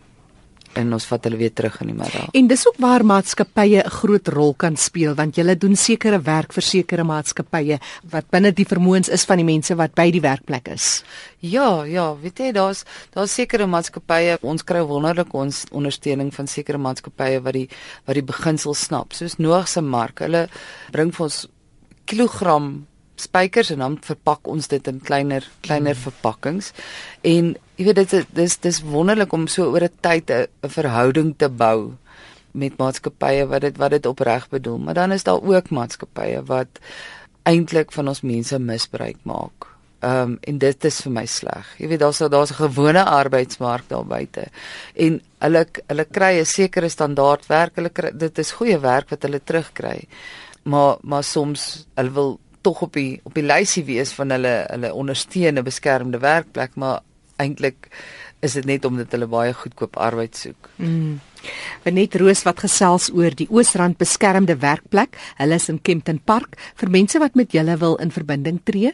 En 0.74 0.90
ons 0.96 1.06
vat 1.06 1.28
hulle 1.28 1.38
weer 1.38 1.52
terug 1.54 1.76
in 1.84 1.92
die 1.92 1.96
middag. 2.00 2.32
En 2.34 2.48
dis 2.50 2.64
ook 2.66 2.80
waar 2.82 3.04
maatskappye 3.06 3.84
'n 3.84 3.90
groot 3.90 4.28
rol 4.28 4.54
kan 4.54 4.76
speel 4.76 5.14
want 5.14 5.36
julle 5.36 5.56
doen 5.56 5.76
sekere 5.76 6.20
werk 6.22 6.54
vir 6.54 6.64
sekere 6.64 7.04
maatskappye 7.04 7.80
wat 8.10 8.30
binne 8.32 8.52
die 8.52 8.66
vermoëns 8.66 9.10
is 9.10 9.26
van 9.26 9.38
die 9.38 9.46
mense 9.46 9.76
wat 9.76 9.94
by 9.94 10.12
die 10.12 10.22
werkplek 10.22 10.68
is. 10.68 11.04
Ja, 11.40 11.84
ja, 11.84 12.16
weet 12.16 12.40
jy, 12.40 12.52
daar's 12.52 12.84
daar's 13.14 13.34
sekere 13.34 13.68
maatskappye, 13.68 14.38
ons 14.42 14.64
kry 14.64 14.82
wonderlik 14.82 15.34
ons 15.34 15.66
ondersteuning 15.72 16.34
van 16.34 16.48
sekere 16.48 16.78
maatskappye 16.78 17.42
wat 17.42 17.54
die 17.54 17.70
wat 18.06 18.16
die 18.16 18.24
beginsel 18.24 18.74
snap. 18.74 19.14
Soos 19.14 19.38
Noag 19.38 19.68
se 19.68 19.82
mark, 19.82 20.20
hulle 20.20 20.50
bring 20.92 21.14
vir 21.14 21.24
ons 21.24 21.48
kilogram 22.06 22.88
spykers 23.16 23.70
en 23.74 23.84
dan 23.84 23.98
verpak 24.02 24.48
ons 24.48 24.68
dit 24.68 24.88
in 24.88 25.00
kleiner 25.00 25.46
kleiner 25.62 25.96
verpakkings. 25.96 26.72
En 27.22 27.56
jy 27.78 27.86
weet 27.86 27.96
dit 27.96 28.14
is 28.14 28.26
dis 28.34 28.58
dis 28.58 28.82
wonderlik 28.82 29.34
om 29.34 29.48
so 29.48 29.72
oor 29.72 29.84
'n 29.84 29.98
tyd 30.02 30.32
'n 30.32 30.70
verhouding 30.70 31.34
te 31.38 31.50
bou 31.50 31.94
met 32.52 32.78
maatskappye 32.78 33.46
wat 33.50 33.62
dit 33.62 33.78
wat 33.78 33.92
dit 33.92 34.06
opreg 34.06 34.50
bedoel. 34.50 34.78
Maar 34.78 34.94
dan 34.94 35.12
is 35.12 35.24
daar 35.24 35.42
ook 35.42 35.70
maatskappye 35.70 36.44
wat 36.46 36.80
eintlik 37.44 37.92
van 37.92 38.08
ons 38.08 38.22
mense 38.22 38.60
misbruik 38.60 39.18
maak. 39.24 39.68
Ehm 40.04 40.22
um, 40.22 40.38
en 40.42 40.58
dit 40.58 40.86
is 40.86 41.02
vir 41.02 41.12
my 41.16 41.26
sleg. 41.26 41.68
Jy 41.80 41.88
weet 41.88 42.00
daar's 42.00 42.18
daar's 42.18 42.52
'n 42.52 42.62
gewone 42.68 43.04
arbeidsmark 43.04 43.88
daar 43.88 44.06
buite. 44.06 44.48
En 44.96 45.22
hulle 45.40 45.66
hulle 45.88 46.06
kry 46.06 46.40
'n 46.40 46.46
sekere 46.46 46.90
standaard 46.90 47.46
werk. 47.48 47.76
Hulle 47.76 47.90
kry 47.90 48.12
dit 48.14 48.38
is 48.38 48.52
goeie 48.52 48.80
werk 48.80 49.10
wat 49.10 49.22
hulle 49.22 49.40
terugkry. 49.44 50.08
Maar 50.64 50.98
maar 51.02 51.24
soms 51.24 51.86
hulle 51.96 52.12
wil 52.12 52.40
tog 52.64 52.82
op 52.88 52.94
die 52.98 53.20
op 53.28 53.36
die 53.38 53.46
lysie 53.46 53.84
wees 53.88 54.14
van 54.18 54.34
hulle 54.36 54.54
hulle 54.70 54.94
ondersteunende 54.94 55.64
beskermde 55.64 56.20
werkplek, 56.24 56.76
maar 56.76 57.02
eintlik 57.42 57.90
is 58.44 58.58
dit 58.60 58.66
net 58.68 58.86
omdat 58.86 59.14
hulle 59.16 59.28
baie 59.32 59.54
goedkoop 59.56 59.96
arbeid 59.98 60.36
soek. 60.36 60.68
Mm. 60.76 61.20
Benet 61.84 62.16
Roos 62.20 62.44
wat 62.48 62.62
gesels 62.64 63.10
oor 63.16 63.36
die 63.36 63.48
Oosrand 63.52 63.98
beskermde 64.00 64.56
werkplek. 64.60 65.16
Hulle 65.40 65.60
is 65.60 65.70
in 65.72 65.80
Kempton 65.84 66.20
Park 66.24 66.58
vir 66.80 66.92
mense 66.92 67.20
wat 67.24 67.38
met 67.40 67.56
julle 67.56 67.78
wil 67.80 67.96
in 68.04 68.12
verbinding 68.16 68.60
tree. 68.68 68.92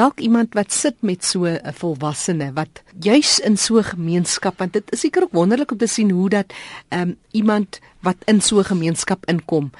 Dalk 0.00 0.20
iemand 0.24 0.56
wat 0.56 0.72
sit 0.72 1.00
met 1.00 1.24
so 1.24 1.46
'n 1.46 1.72
volwassene 1.80 2.52
wat 2.52 2.82
juis 3.00 3.38
in 3.40 3.56
so 3.56 3.78
'n 3.78 3.92
gemeenskap 3.96 4.58
want 4.58 4.72
dit 4.72 4.92
is 4.92 5.00
seker 5.00 5.22
ook 5.22 5.32
wonderlik 5.32 5.72
om 5.72 5.78
te 5.78 5.86
sien 5.86 6.10
hoe 6.10 6.28
dat 6.28 6.52
um, 6.90 7.16
iemand 7.32 7.80
wat 8.00 8.16
in 8.26 8.40
so 8.40 8.58
'n 8.58 8.64
gemeenskap 8.64 9.26
inkom, 9.26 9.70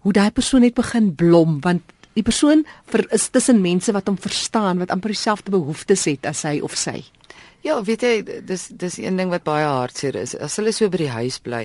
hoe 0.00 0.12
daai 0.12 0.30
persoon 0.30 0.60
net 0.60 0.74
begin 0.74 1.14
blom 1.14 1.60
want 1.60 1.82
die 2.18 2.26
persoon 2.26 2.64
vir 2.90 3.06
is 3.14 3.28
tussen 3.30 3.62
mense 3.62 3.94
wat 3.94 4.10
hom 4.10 4.18
verstaan 4.18 4.82
wat 4.82 4.90
amper 4.94 5.14
dieselfde 5.14 5.54
behoeftes 5.54 6.08
het 6.10 6.26
as 6.26 6.42
hy 6.48 6.58
of 6.64 6.74
sy. 6.78 7.00
Ja, 7.66 7.78
weet 7.82 8.02
jy, 8.02 8.14
dis 8.46 8.68
dis 8.80 8.98
een 8.98 9.18
ding 9.18 9.30
wat 9.34 9.46
baie 9.46 9.66
hartseer 9.66 10.18
is. 10.18 10.34
As 10.34 10.58
hulle 10.58 10.72
so 10.74 10.90
by 10.90 11.02
die 11.02 11.14
huis 11.14 11.38
bly, 11.42 11.64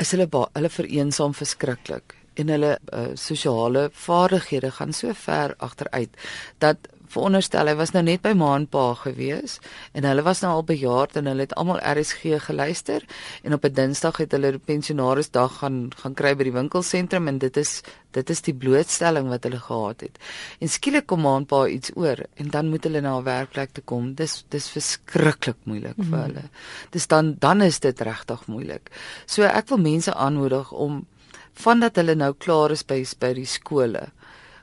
is 0.00 0.12
hulle 0.12 0.28
ba 0.28 0.46
hulle 0.56 0.72
vereensaam 0.72 1.36
verskriklik 1.36 2.16
en 2.36 2.52
hulle 2.52 2.74
uh, 2.76 3.12
sosiale 3.16 3.86
vaardighede 3.96 4.70
gaan 4.76 4.92
so 4.92 5.12
ver 5.16 5.54
agteruit 5.64 6.12
dat 6.60 6.88
veronderstel 7.12 7.68
hy 7.70 7.74
was 7.78 7.92
nou 7.94 8.02
net 8.02 8.22
by 8.22 8.32
ma 8.34 8.54
en 8.56 8.66
pa 8.66 8.94
gewees 8.94 9.58
en 9.92 10.04
hulle 10.08 10.24
was 10.26 10.42
nou 10.42 10.52
al 10.52 10.64
bejaard 10.66 11.16
en 11.16 11.26
hulle 11.30 11.46
het 11.46 11.54
almal 11.54 11.80
RSG 11.80 12.40
geluister 12.48 13.04
en 13.42 13.52
op 13.52 13.64
'n 13.64 13.72
Dinsdag 13.72 14.16
het 14.16 14.32
hulle 14.32 14.58
pensionarisdag 14.58 15.58
gaan 15.60 15.90
gaan 15.96 16.14
kry 16.14 16.34
by 16.34 16.44
die 16.44 16.56
winkelsentrum 16.58 17.28
en 17.28 17.38
dit 17.38 17.56
is 17.56 17.82
dit 18.16 18.30
is 18.30 18.42
die 18.46 18.54
blootstelling 18.54 19.28
wat 19.28 19.44
hulle 19.44 19.60
gehad 19.60 20.00
het. 20.00 20.18
En 20.60 20.68
skielik 20.72 21.06
kom 21.06 21.20
ma 21.26 21.36
en 21.36 21.46
pa 21.46 21.66
iets 21.66 21.92
oor 21.96 22.22
en 22.40 22.48
dan 22.54 22.70
moet 22.72 22.84
hulle 22.88 23.00
na 23.00 23.18
'n 23.18 23.24
werkplek 23.24 23.72
toe 23.72 23.84
kom. 23.84 24.14
Dis 24.14 24.44
dis 24.48 24.68
verskriklik 24.68 25.56
moeilik 25.64 25.96
mm 25.96 26.04
-hmm. 26.04 26.12
vir 26.12 26.22
hulle. 26.26 26.44
Dis 26.90 27.06
dan 27.06 27.36
dan 27.38 27.62
is 27.62 27.80
dit 27.80 28.00
regtig 28.00 28.46
moeilik. 28.46 28.90
So 29.26 29.42
ek 29.42 29.68
wil 29.68 29.78
mense 29.78 30.14
aanmoedig 30.14 30.72
om 30.72 31.06
vandat 31.52 31.96
hulle 31.96 32.14
nou 32.14 32.32
klaar 32.38 32.70
is 32.70 32.84
by 32.84 33.04
by 33.18 33.32
die 33.34 33.46
skole 33.46 34.08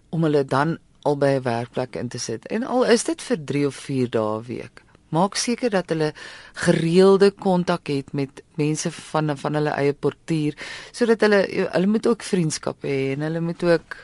om 0.10 0.24
hulle 0.24 0.44
dan 0.46 0.78
al 1.04 1.18
by 1.18 1.36
'n 1.38 1.42
werkplek 1.42 1.96
in 1.96 2.08
te 2.08 2.18
sit. 2.18 2.48
En 2.48 2.64
al 2.64 2.86
is 2.86 3.04
dit 3.04 3.22
vir 3.22 3.38
3 3.46 3.66
of 3.68 3.76
4 3.76 4.10
dae 4.10 4.38
'n 4.38 4.44
week. 4.48 4.82
Maak 5.10 5.36
seker 5.36 5.70
dat 5.70 5.90
hulle 5.90 6.14
gereelde 6.54 7.32
kontak 7.32 7.88
het 7.88 8.14
met 8.14 8.44
mense 8.56 8.92
van 8.92 9.38
van 9.38 9.54
hulle 9.54 9.70
eie 9.70 9.94
portuur 9.94 10.58
sodat 10.92 11.22
hulle 11.22 11.70
hulle 11.72 11.88
moet 11.88 12.08
ook 12.08 12.24
vriendskap 12.24 12.82
hê 12.82 13.14
en 13.14 13.22
hulle 13.22 13.40
moet 13.40 13.64
ook 13.64 13.98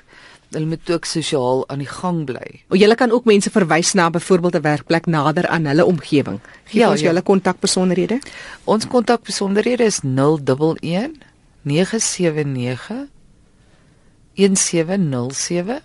hulle 0.50 0.66
moet 0.66 0.90
ook 0.90 1.06
sosiaal 1.06 1.64
aan 1.70 1.78
die 1.78 1.90
gang 1.90 2.26
bly. 2.26 2.64
O, 2.70 2.76
jy 2.76 2.96
kan 2.96 3.12
ook 3.12 3.26
mense 3.26 3.50
verwys 3.50 3.94
na 3.94 4.10
byvoorbeeld 4.10 4.56
'n 4.56 4.62
werkplek 4.62 5.06
nader 5.06 5.48
aan 5.48 5.66
hulle 5.66 5.86
omgewing. 5.86 6.40
Gee 6.66 6.82
ja, 6.82 6.90
ons 6.90 7.02
ja. 7.02 7.08
julle 7.08 7.22
kontakbesonderhede. 7.22 8.20
Ons 8.64 8.88
kontakbesonderhede 8.88 9.84
is 9.84 10.00
011 10.04 10.42
979 11.62 13.08
1707 14.34 15.82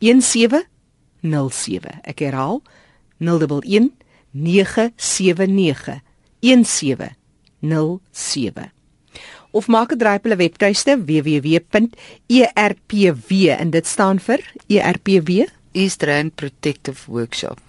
1707. 0.00 2.00
Ek 2.04 2.20
herhaal 2.24 2.62
011 3.20 3.92
979 4.32 6.00
1707 6.40 8.77
of 9.50 9.66
maak 9.66 9.92
'n 9.92 9.98
draai 9.98 10.16
op 10.16 10.22
hulle 10.22 10.36
webtuiste 10.36 11.04
www.erpw 11.04 11.70
en 13.58 13.70
dit 13.70 13.86
staan 13.86 14.18
vir 14.18 14.40
ERPW 14.68 15.30
Eastern 15.72 16.30
Protective 16.30 17.10
Workshop. 17.10 17.60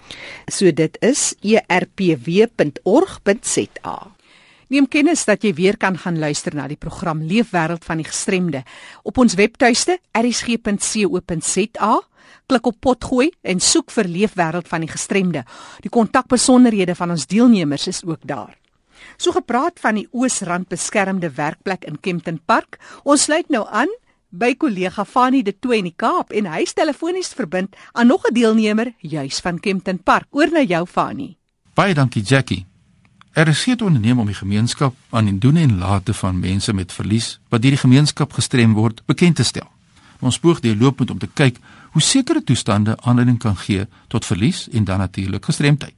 So 0.48 0.72
dit 0.72 0.98
is 1.02 1.36
erpw.org.za. 1.68 2.78
Neem 4.70 4.86
kennis 4.88 5.26
dat 5.26 5.42
jy 5.44 5.54
weer 5.58 5.78
kan 5.82 5.98
gaan 5.98 6.20
luister 6.22 6.54
na 6.56 6.68
die 6.70 6.78
program 6.78 7.24
Leefwêreld 7.26 7.86
van 7.86 7.98
die 7.98 8.06
Gestremde 8.06 8.64
op 9.04 9.18
ons 9.18 9.34
webtuiste 9.34 9.98
erisg.co.za. 10.14 12.02
Klik 12.50 12.66
op 12.66 12.78
potgooi 12.82 13.32
en 13.42 13.60
soek 13.60 13.92
vir 13.94 14.06
Leefwêreld 14.10 14.68
van 14.70 14.86
die 14.86 14.92
Gestremde. 14.92 15.44
Die 15.82 15.90
kontakbesonderhede 15.90 16.96
van 16.96 17.10
ons 17.18 17.26
deelnemers 17.30 17.88
is 17.90 18.04
ook 18.06 18.22
daar. 18.22 18.58
So 19.20 19.36
gepraat 19.36 19.82
van 19.84 19.98
die 20.00 20.08
Oosrand 20.16 20.70
beskermde 20.72 21.28
werkplek 21.36 21.84
in 21.84 21.98
Kempton 22.00 22.40
Park. 22.46 22.78
Ons 23.04 23.26
sluit 23.28 23.50
nou 23.52 23.66
aan 23.68 23.92
by 24.32 24.54
kollega 24.56 25.04
Fanie 25.04 25.44
de 25.44 25.52
Tooi 25.60 25.82
in 25.82 25.90
die 25.90 25.96
Kaap 25.96 26.32
en 26.32 26.48
hy 26.48 26.62
telefonies 26.72 27.34
verbind 27.36 27.76
aan 27.92 28.08
nog 28.08 28.24
'n 28.30 28.34
deelnemer 28.34 28.94
juis 29.00 29.40
van 29.44 29.60
Kempton 29.60 30.00
Park. 30.00 30.28
Oor 30.32 30.48
na 30.52 30.64
jou 30.64 30.86
Fanie. 30.88 31.38
Baie 31.74 31.94
dankie 31.94 32.24
Jackie. 32.24 32.66
Er 33.34 33.48
is 33.48 33.64
hier 33.64 33.76
'n 33.76 33.84
onderneming 33.84 34.20
om 34.20 34.26
die 34.26 34.36
gemeenskap 34.36 34.96
aan 35.10 35.26
die 35.26 35.38
doen 35.38 35.56
en 35.56 35.78
late 35.78 36.14
van 36.14 36.40
mense 36.40 36.74
met 36.74 36.92
verlies 36.92 37.40
wat 37.50 37.62
deur 37.62 37.72
die 37.72 37.80
gemeenskap 37.80 38.34
gestrem 38.34 38.74
word 38.74 39.02
bekend 39.06 39.36
te 39.36 39.44
stel. 39.44 39.68
Ons 40.20 40.40
poog 40.40 40.60
looppunt 40.62 41.12
om 41.12 41.18
te 41.18 41.30
kyk 41.34 41.58
hoe 41.92 42.02
sekere 42.02 42.44
toestande 42.44 42.98
aanleiding 43.02 43.40
kan 43.40 43.58
gee 43.58 43.88
tot 44.08 44.26
verlies 44.26 44.70
en 44.70 44.84
dan 44.84 44.98
natuurlik 44.98 45.46
gestremdheid. 45.46 45.96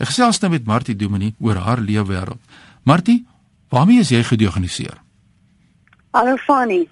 Ek 0.00 0.08
gesels 0.08 0.38
nou 0.40 0.48
met 0.54 0.64
Martie 0.64 0.96
Dominee 0.96 1.34
oor 1.44 1.58
haar 1.60 1.80
leefwêreld. 1.84 2.40
Martie, 2.88 3.26
waarmee 3.68 4.00
is 4.00 4.08
jy 4.08 4.22
gediagnoseer? 4.24 4.96
Hallo 6.16 6.38
Fanny. 6.40 6.86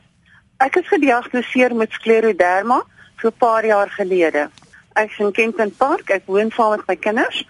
Ek 0.60 0.76
is 0.76 0.90
gediagnoseer 0.90 1.72
met 1.74 1.94
skleroderma 1.96 2.82
so 3.20 3.28
'n 3.28 3.38
paar 3.38 3.64
jaar 3.64 3.88
gelede. 3.90 4.50
Ek 4.92 5.10
is 5.10 5.18
in 5.18 5.32
Kenton 5.32 5.72
Park, 5.76 6.10
ek 6.10 6.26
woon 6.26 6.50
saam 6.50 6.76
met 6.76 6.86
my 6.86 6.96
kinders 6.96 7.46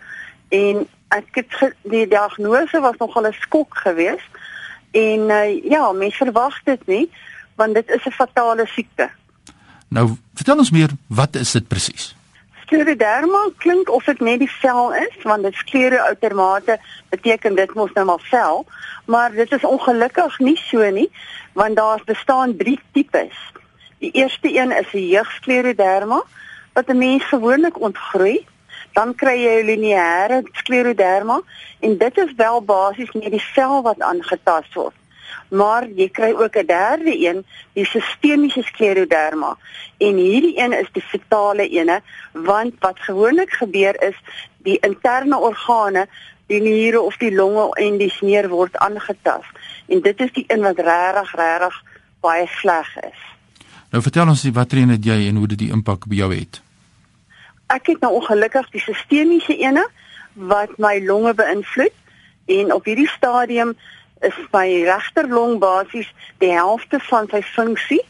en 0.49 0.87
ek 1.09 1.27
het 1.33 1.75
die 1.83 2.07
diagnose 2.07 2.81
was 2.81 2.97
nogal 2.99 3.27
'n 3.27 3.35
skok 3.41 3.75
geweest. 3.77 4.31
En 4.93 5.21
uh, 5.31 5.65
ja, 5.65 5.93
mens 5.93 6.17
verwag 6.17 6.63
dit 6.65 6.87
nie 6.87 7.11
want 7.57 7.75
dit 7.75 7.91
is 7.91 8.07
'n 8.07 8.11
fatale 8.11 8.67
siekte. 8.67 9.11
Nou, 9.89 10.17
vertel 10.35 10.59
ons 10.59 10.71
meer, 10.71 10.91
wat 11.07 11.35
is 11.37 11.53
dit 11.53 11.69
presies? 11.69 12.18
Skleroderma 12.69 13.47
klink 13.57 13.89
of 13.89 14.05
dit 14.05 14.19
net 14.21 14.43
die 14.43 14.51
vel 14.61 14.91
is, 15.01 15.15
want 15.25 15.47
dit 15.47 15.55
skleure 15.57 16.03
outermate 16.05 16.75
beteken 17.09 17.57
dit 17.57 17.71
mos 17.73 17.95
nou 17.97 18.05
maar 18.11 18.27
vel, 18.29 18.67
maar 19.09 19.33
dit 19.33 19.55
is 19.57 19.65
ongelukkig 19.65 20.37
nie 20.45 20.57
so 20.61 20.91
nie, 20.93 21.07
want 21.57 21.81
daar 21.81 22.05
bestaan 22.05 22.53
drie 22.61 22.77
tipes. 22.93 23.39
Die 24.05 24.13
eerste 24.21 24.53
een 24.53 24.77
is 24.77 24.93
'n 24.93 25.09
jeugskleroderma 25.15 26.21
wat 26.77 26.93
'n 26.93 26.99
mens 26.99 27.25
gewoonlik 27.25 27.81
ontgroei. 27.81 28.47
Dan 28.93 29.15
kry 29.15 29.37
jy 29.49 29.65
lineêre 29.65 30.45
skleroderma 30.53 31.41
en 31.81 31.99
dit 31.99 32.19
is 32.19 32.33
wel 32.37 32.63
basies 32.63 33.13
net 33.13 33.31
die 33.31 33.47
vel 33.55 33.83
wat 33.83 34.01
aangetast 34.01 34.75
word 34.75 34.98
maar 35.49 35.89
jy 35.89 36.09
kry 36.09 36.33
ook 36.33 36.57
'n 36.57 36.67
derde 36.67 37.15
een, 37.27 37.45
die 37.73 37.85
sistemiese 37.87 38.63
skleroderma. 38.63 39.57
En 39.99 40.15
hierdie 40.17 40.59
een 40.59 40.73
is 40.73 40.89
die 40.93 41.03
fetale 41.03 41.69
ene, 41.69 42.01
want 42.33 42.75
wat 42.79 42.99
gewoonlik 42.99 43.51
gebeur 43.51 44.03
is 44.03 44.17
die 44.57 44.79
interne 44.81 45.39
organe, 45.39 46.07
die 46.47 46.61
niere 46.61 47.01
of 47.01 47.17
die 47.17 47.35
longe 47.35 47.69
en 47.77 47.99
die 47.99 48.11
sneer 48.11 48.49
word 48.49 48.77
aangetast. 48.77 49.51
En 49.87 50.01
dit 50.01 50.21
is 50.21 50.33
die 50.33 50.45
een 50.49 50.61
wat 50.61 50.79
regtig 50.79 51.35
regtig 51.35 51.83
baie 52.21 52.47
sleg 52.47 52.97
is. 52.97 53.21
Nou 53.91 54.03
vertel 54.03 54.29
ons 54.29 54.45
wat 54.53 54.73
reën 54.73 54.91
het 54.93 55.05
jy 55.05 55.29
en 55.29 55.37
hoe 55.37 55.47
dit 55.47 55.59
die 55.59 55.71
impak 55.73 56.05
op 56.05 56.13
jou 56.13 56.29
het? 56.35 56.61
Ek 57.73 57.87
het 57.87 58.01
nou 58.01 58.13
ongelukkig 58.21 58.71
die 58.71 58.81
sistemiese 58.81 59.57
ene 59.57 59.85
wat 60.35 60.77
my 60.79 60.99
longe 61.05 61.35
beïnvloed 61.35 61.95
en 62.49 62.73
op 62.73 62.85
hierdie 62.85 63.09
stadium 63.09 63.75
is 64.23 64.37
my 64.53 64.67
regterlong 64.85 65.59
basies 65.59 66.09
die 66.39 66.53
helfte 66.53 67.01
van 67.11 67.29
sy 67.31 67.43
funksie 67.43 68.03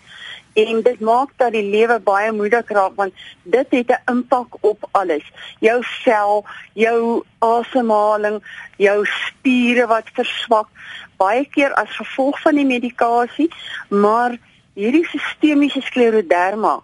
en 0.58 0.82
dit 0.82 1.00
maak 1.00 1.30
dat 1.36 1.52
die 1.54 1.64
lewe 1.70 1.98
baie 2.02 2.32
moeilik 2.34 2.70
raak 2.74 2.96
want 2.98 3.14
dit 3.42 3.76
het 3.76 3.90
'n 3.90 4.02
impak 4.12 4.56
op 4.60 4.88
alles. 4.90 5.24
Jou 5.60 5.82
sel, 5.82 6.44
jou 6.72 7.22
asemhaling, 7.38 8.42
jou 8.76 9.06
spiere 9.06 9.86
wat 9.86 10.10
verswak 10.14 10.68
baie 11.16 11.44
keer 11.44 11.72
as 11.74 11.96
gevolg 11.96 12.40
van 12.40 12.54
die 12.54 12.66
medikasie, 12.66 13.50
maar 13.88 14.38
hierdie 14.74 15.06
sistemiese 15.06 15.80
skleroderma 15.80 16.80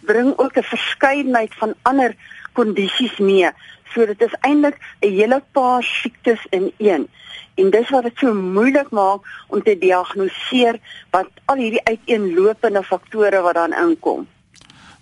bring 0.00 0.32
ook 0.36 0.56
'n 0.56 0.62
verskeidenheid 0.62 1.54
van 1.54 1.74
ander 1.82 2.14
kondisies 2.52 3.18
mee. 3.18 3.50
So 3.94 4.06
dit 4.06 4.20
is 4.22 4.34
eintlik 4.40 4.76
'n 5.00 5.12
hele 5.20 5.42
paar 5.52 5.82
siektes 5.82 6.46
in 6.50 6.72
een. 6.78 7.08
En 7.54 7.70
dis 7.70 7.90
wat 7.90 8.02
dit 8.02 8.18
so 8.18 8.34
moeilik 8.34 8.90
maak 8.90 9.20
om 9.48 9.62
te 9.62 9.78
diagnoseer 9.78 10.78
wat 11.10 11.28
al 11.44 11.56
hierdie 11.56 11.84
uiteenlopende 11.84 12.82
faktore 12.82 13.40
wat 13.40 13.54
dan 13.54 13.72
inkom. 13.72 14.26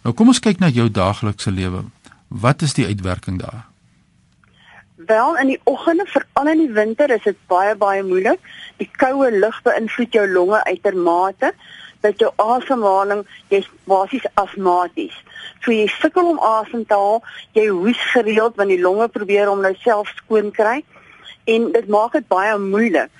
Nou 0.02 0.14
kom 0.14 0.28
ons 0.28 0.40
kyk 0.40 0.58
na 0.58 0.68
jou 0.68 0.90
daaglikse 0.90 1.50
lewe. 1.50 1.84
Wat 2.28 2.62
is 2.62 2.74
die 2.74 2.86
uitwerking 2.86 3.40
daar? 3.42 3.66
Wel 4.96 5.36
in 5.36 5.46
die 5.46 5.60
oggende, 5.64 6.06
veral 6.06 6.48
in 6.48 6.58
die 6.58 6.72
winter, 6.72 7.10
is 7.10 7.22
dit 7.22 7.36
baie 7.46 7.74
baie 7.76 8.02
moeilik. 8.02 8.40
Die 8.76 8.88
koue 8.96 9.30
lug 9.30 9.62
beïnvloed 9.62 10.12
jou 10.12 10.28
longe 10.28 10.64
uitermate 10.64 11.52
dat 12.06 12.22
jou 12.22 12.30
asemhaling 12.42 13.24
jy's 13.52 13.68
basies 13.90 14.26
asmaties. 14.34 15.14
So 15.64 15.74
jy 15.74 15.86
sukkel 15.98 16.32
om 16.32 16.42
asem 16.42 16.84
te 16.86 16.94
haal, 16.94 17.22
jy 17.58 17.68
hoes 17.68 18.02
gereeld 18.12 18.56
want 18.60 18.72
die 18.72 18.82
longe 18.82 19.08
probeer 19.12 19.50
om 19.50 19.62
nou 19.64 19.74
self 19.82 20.12
skoon 20.20 20.52
kry 20.54 20.82
en 21.46 21.70
dit 21.72 21.88
maak 21.92 22.16
dit 22.18 22.26
baie 22.30 22.56
moeilik. 22.58 23.10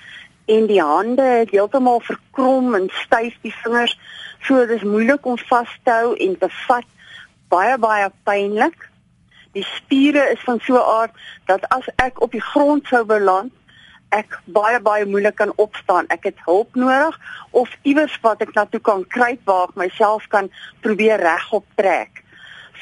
En 0.46 0.66
die 0.70 0.82
hande 0.82 1.22
het 1.22 1.50
heeltemal 1.50 2.00
verkrom 2.06 2.74
en 2.78 2.90
styf 3.02 3.34
die 3.42 3.54
vingers, 3.62 3.96
so 4.46 4.58
dit 4.62 4.76
is 4.78 4.86
moeilik 4.86 5.26
om 5.26 5.38
vas 5.48 5.72
te 5.82 5.94
hou 5.94 6.12
en 6.14 6.36
te 6.38 6.50
vat. 6.66 6.86
Baie 7.50 7.78
baie 7.82 8.10
pynlik. 8.26 8.88
Die 9.54 9.64
spiere 9.66 10.28
is 10.34 10.42
van 10.46 10.60
so 10.62 10.74
'n 10.76 10.88
aard 11.00 11.12
dat 11.46 11.68
as 11.68 11.86
ek 11.96 12.20
op 12.22 12.32
die 12.32 12.46
grond 12.52 12.86
sou 12.86 13.04
beland, 13.04 13.52
ek 14.08 14.38
baie 14.44 14.80
baie 14.80 15.06
moeilik 15.06 15.34
kan 15.34 15.52
opstaan. 15.56 16.06
Ek 16.08 16.24
het 16.24 16.38
hulp 16.44 16.74
nodig 16.74 17.18
of 17.50 17.70
iewers 17.82 18.18
wat 18.22 18.40
ek 18.40 18.54
na 18.54 18.66
toe 18.70 18.80
kan 18.80 19.04
kruip 19.08 19.40
waar 19.44 19.68
ek 19.68 19.74
myself 19.74 20.26
kan 20.28 20.50
probeer 20.80 21.20
regop 21.20 21.66
trek. 21.74 22.22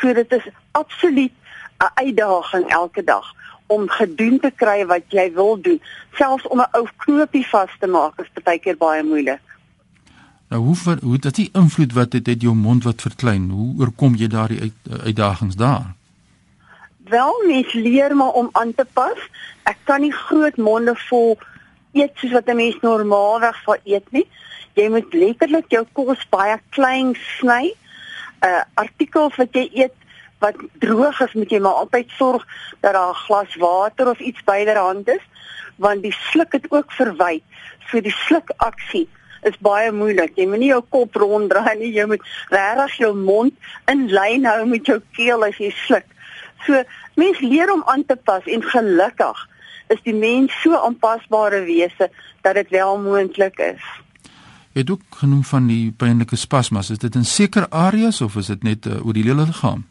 So 0.01 0.13
dit 0.13 0.33
is 0.33 0.47
absoluut 0.73 1.33
'n 1.81 1.91
uitdaging 1.95 2.69
elke 2.69 3.05
dag 3.05 3.33
om 3.67 3.89
gedoen 3.89 4.41
te 4.41 4.51
kry 4.51 4.87
wat 4.87 5.03
jy 5.09 5.33
wil 5.33 5.61
doen. 5.61 5.81
Selfs 6.13 6.47
om 6.49 6.61
'n 6.61 6.73
ou 6.73 6.87
knoopie 6.97 7.47
vas 7.47 7.71
te 7.81 7.87
maak 7.87 8.21
is 8.21 8.43
baie 8.45 8.59
keer 8.59 8.77
baie 8.77 9.03
moeilik. 9.03 9.41
Nou 10.49 10.63
hoe 10.63 10.77
ver, 10.77 10.99
hoe 11.03 11.19
dit 11.19 11.35
die 11.35 11.51
invloed 11.53 11.93
wat 11.93 12.11
dit 12.11 12.27
het 12.27 12.43
jou 12.43 12.55
mond 12.55 12.85
wat 12.85 13.03
verklein. 13.03 13.51
Hoe 13.51 13.75
oorkom 13.79 14.15
jy 14.15 14.27
daardie 14.27 14.61
uit, 14.61 15.01
uitdagings 15.03 15.57
daar? 15.57 15.95
Wel 17.05 17.43
mens 17.47 17.73
leer 17.73 18.17
maar 18.17 18.33
om 18.33 18.49
aan 18.53 18.75
te 18.75 18.87
pas. 18.93 19.19
Ek 19.63 19.77
kan 19.85 20.01
nie 20.01 20.13
groot 20.13 20.57
monde 20.57 20.95
vol 21.09 21.37
eet 21.93 22.17
soos 22.17 22.33
wat 22.33 22.49
'n 22.49 22.57
mens 22.57 22.79
normaalweg 22.81 23.57
sal 23.65 23.77
eet 23.85 24.07
nie. 24.11 24.29
Jy 24.73 24.89
moet 24.89 25.13
letterlik 25.13 25.69
jou 25.69 25.85
kos 25.93 26.29
baie 26.31 26.57
klein 26.71 27.15
sny. 27.15 27.75
'n 28.41 28.49
uh, 28.49 28.63
Artikel 28.75 29.31
wat 29.37 29.53
jy 29.53 29.69
eet 29.73 29.93
wat 30.39 30.57
droog 30.81 31.21
is, 31.21 31.33
moet 31.33 31.51
jy 31.51 31.61
maar 31.61 31.81
altyd 31.85 32.11
sorg 32.17 32.47
dat 32.81 32.93
daar 32.93 33.11
'n 33.11 33.23
glas 33.27 33.55
water 33.57 34.09
of 34.09 34.19
iets 34.19 34.45
byderhand 34.45 35.09
is, 35.09 35.25
want 35.77 36.03
die 36.03 36.17
sluk 36.31 36.53
het 36.53 36.67
ook 36.71 36.93
verwy. 36.93 37.43
So 37.91 38.01
die 38.01 38.17
slukaksie 38.27 39.09
is 39.43 39.59
baie 39.59 39.93
moeilik. 39.93 40.37
Jy 40.37 40.47
moenie 40.47 40.73
jou 40.73 40.83
kop 40.89 41.15
ronddraai 41.15 41.77
nie, 41.79 41.93
jy 41.93 42.07
moet 42.07 42.23
regtig 42.49 42.97
jou 42.97 43.15
mond 43.15 43.53
in 43.87 44.09
lyn 44.09 44.45
hou 44.45 44.67
met 44.67 44.87
jou 44.87 45.01
keel 45.13 45.45
as 45.45 45.57
jy 45.57 45.71
sluk. 45.71 46.14
So 46.67 46.83
mens 47.15 47.41
leer 47.41 47.73
om 47.73 47.83
aan 47.87 48.05
te 48.07 48.17
pas 48.17 48.45
en 48.45 48.63
gelukkig 48.63 49.49
is 49.93 50.01
die 50.03 50.15
mens 50.15 50.53
so 50.63 50.77
aanpasbare 50.77 51.61
wese 51.65 52.11
dat 52.43 52.55
dit 52.55 52.69
wel 52.69 52.99
moontlik 52.99 53.59
is. 53.59 53.83
Jy 54.75 54.81
het 54.81 54.91
ook 54.91 55.21
genoem 55.21 55.45
van 55.45 55.67
die 55.67 55.93
pynlike 55.97 56.37
spasmas. 56.37 56.91
Is 56.91 56.99
dit 56.99 57.15
in 57.15 57.25
sekere 57.25 57.71
areas 57.71 58.21
of 58.21 58.37
is 58.37 58.47
dit 58.51 58.63
net 58.63 58.87
uh, 58.87 59.07
oor 59.07 59.15
die 59.15 59.23
hele 59.23 59.45
liggaam? 59.47 59.85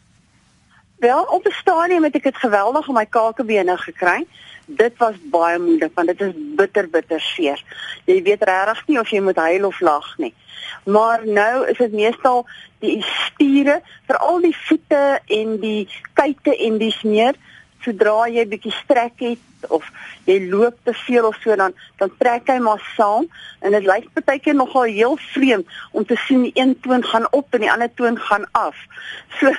Wel, 1.03 1.23
op 1.23 1.45
'n 1.45 1.51
stadium 1.51 2.03
het 2.03 2.15
ek 2.15 2.23
dit 2.23 2.37
geweldig 2.37 2.87
op 2.87 2.95
my 2.95 3.05
kakebene 3.05 3.77
gekry. 3.77 4.25
Dit 4.65 4.97
was 4.97 5.15
baie 5.31 5.59
moeilik 5.59 5.91
want 5.93 6.07
dit 6.07 6.21
is 6.21 6.33
bitter 6.55 6.89
bitter 6.89 7.21
seer. 7.21 7.63
Jy 8.05 8.23
weet 8.23 8.43
regtig 8.43 8.87
nie 8.87 8.99
of 8.99 9.09
jy 9.09 9.19
moet 9.21 9.35
huil 9.35 9.65
of 9.65 9.79
lag 9.79 10.17
nie. 10.17 10.33
Maar 10.85 11.27
nou 11.27 11.67
is 11.67 11.77
dit 11.77 11.91
meestal 11.91 12.47
die 12.83 12.99
spiere, 13.07 13.79
veral 14.09 14.41
die 14.43 14.55
voete 14.67 15.01
en 15.39 15.57
die 15.63 15.87
kuite 16.19 16.55
en 16.67 16.77
dis 16.81 16.99
meer 17.07 17.39
sodra 17.83 18.27
jy 18.31 18.45
bietjie 18.47 18.73
strek 18.75 19.19
het 19.23 19.71
of 19.71 19.85
jy 20.27 20.37
loop 20.51 20.75
te 20.87 20.93
veel 21.03 21.27
of 21.27 21.37
so 21.43 21.55
dan 21.59 21.75
dan 21.99 22.11
trek 22.19 22.49
hy 22.51 22.57
maar 22.63 22.81
saam 22.95 23.27
en 23.63 23.75
dit 23.75 23.87
lyk 23.87 24.09
partykeer 24.15 24.55
nogal 24.59 24.87
heel 24.91 25.17
vreemd 25.33 25.77
om 25.91 26.07
te 26.07 26.17
sien 26.25 26.45
die 26.47 26.53
een 26.59 26.75
toon 26.85 27.03
gaan 27.11 27.27
op 27.31 27.55
en 27.55 27.63
die 27.63 27.71
ander 27.71 27.91
toon 27.99 28.19
gaan 28.29 28.47
af. 28.51 28.75
So 29.39 29.51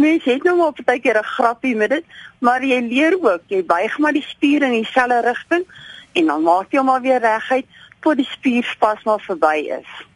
mense 0.00 0.30
het 0.30 0.46
nou 0.46 0.56
maar 0.58 0.76
partykeer 0.78 1.18
'n 1.18 1.32
grappie 1.36 1.76
met 1.76 1.90
dit, 1.90 2.04
maar 2.38 2.62
jy 2.64 2.80
leer 2.80 3.18
ook, 3.20 3.42
jy 3.46 3.64
buig 3.64 3.98
maar 3.98 4.12
die 4.12 4.26
spier 4.26 4.62
in 4.62 4.78
dieselfde 4.78 5.20
rigting 5.26 5.66
en 6.12 6.26
dan 6.26 6.42
maak 6.42 6.70
jy 6.70 6.78
hom 6.78 6.86
maar 6.86 7.02
weer 7.02 7.20
reguit 7.20 7.66
tot 8.00 8.16
die 8.16 8.30
spierspas 8.30 9.02
maar 9.04 9.20
verby 9.20 9.70
is. 9.78 10.09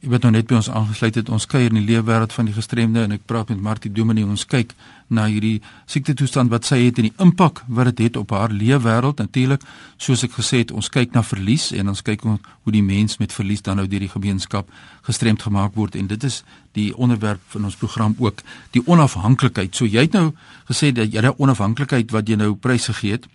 Jy 0.00 0.08
word 0.08 0.24
nou 0.24 0.30
net 0.32 0.46
by 0.48 0.54
ons 0.56 0.68
aangesluit 0.72 1.16
het 1.18 1.28
ons 1.28 1.44
kuier 1.44 1.68
in 1.68 1.76
die 1.76 1.84
leefwêreld 1.84 2.32
van 2.32 2.46
die 2.48 2.54
gestremde 2.56 3.02
en 3.04 3.12
ek 3.12 3.26
praat 3.28 3.50
met 3.52 3.58
Martie 3.60 3.90
Dominee. 3.92 4.24
Ons 4.24 4.46
kyk 4.48 4.70
na 5.12 5.26
hierdie 5.28 5.58
siekte 5.84 6.14
toestand 6.16 6.48
wat 6.48 6.64
sy 6.64 6.78
het 6.86 6.96
en 7.02 7.10
die 7.10 7.16
impak 7.20 7.60
wat 7.68 7.90
dit 7.90 8.06
het, 8.06 8.14
het 8.14 8.16
op 8.16 8.30
haar 8.32 8.48
leefwêreld. 8.48 9.18
Natuurlik 9.20 9.66
soos 10.00 10.22
ek 10.24 10.38
gesê 10.38 10.62
het 10.62 10.70
ons 10.72 10.88
kyk 10.88 11.12
na 11.12 11.20
verlies 11.20 11.66
en 11.76 11.92
ons 11.92 12.00
kyk 12.06 12.24
hoe 12.24 12.72
die 12.72 12.80
mens 12.80 13.20
met 13.20 13.34
verlies 13.36 13.60
dan 13.66 13.76
nou 13.76 13.84
deur 13.84 14.00
die 14.00 14.08
gemeenskap 14.08 14.70
gestremd 15.04 15.44
gemaak 15.44 15.76
word. 15.76 15.98
En 16.00 16.08
dit 16.08 16.24
is 16.24 16.38
die 16.78 16.94
onderwerp 16.96 17.42
van 17.52 17.68
ons 17.68 17.76
program 17.76 18.14
ook 18.18 18.40
die 18.72 18.80
onafhanklikheid 18.86 19.76
so 19.76 19.84
jy 19.84 20.06
het 20.06 20.16
nou 20.16 20.30
gesê 20.70 20.94
dat 20.96 21.12
jy 21.12 21.20
daai 21.26 21.36
onafhanklikheid 21.36 22.14
wat 22.16 22.28
jy 22.28 22.38
nou 22.40 22.54
prysgegee 22.56 23.18
het 23.18 23.28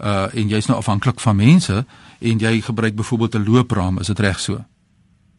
uh 0.00 0.32
en 0.32 0.48
jy's 0.48 0.68
nou 0.68 0.78
afhanklik 0.80 1.20
van 1.20 1.36
mense 1.36 1.76
en 2.20 2.40
jy 2.40 2.54
gebruik 2.60 2.96
byvoorbeeld 2.96 3.34
'n 3.36 3.44
loopraam 3.50 4.00
is 4.00 4.06
dit 4.06 4.24
reg 4.24 4.40
so 4.40 4.64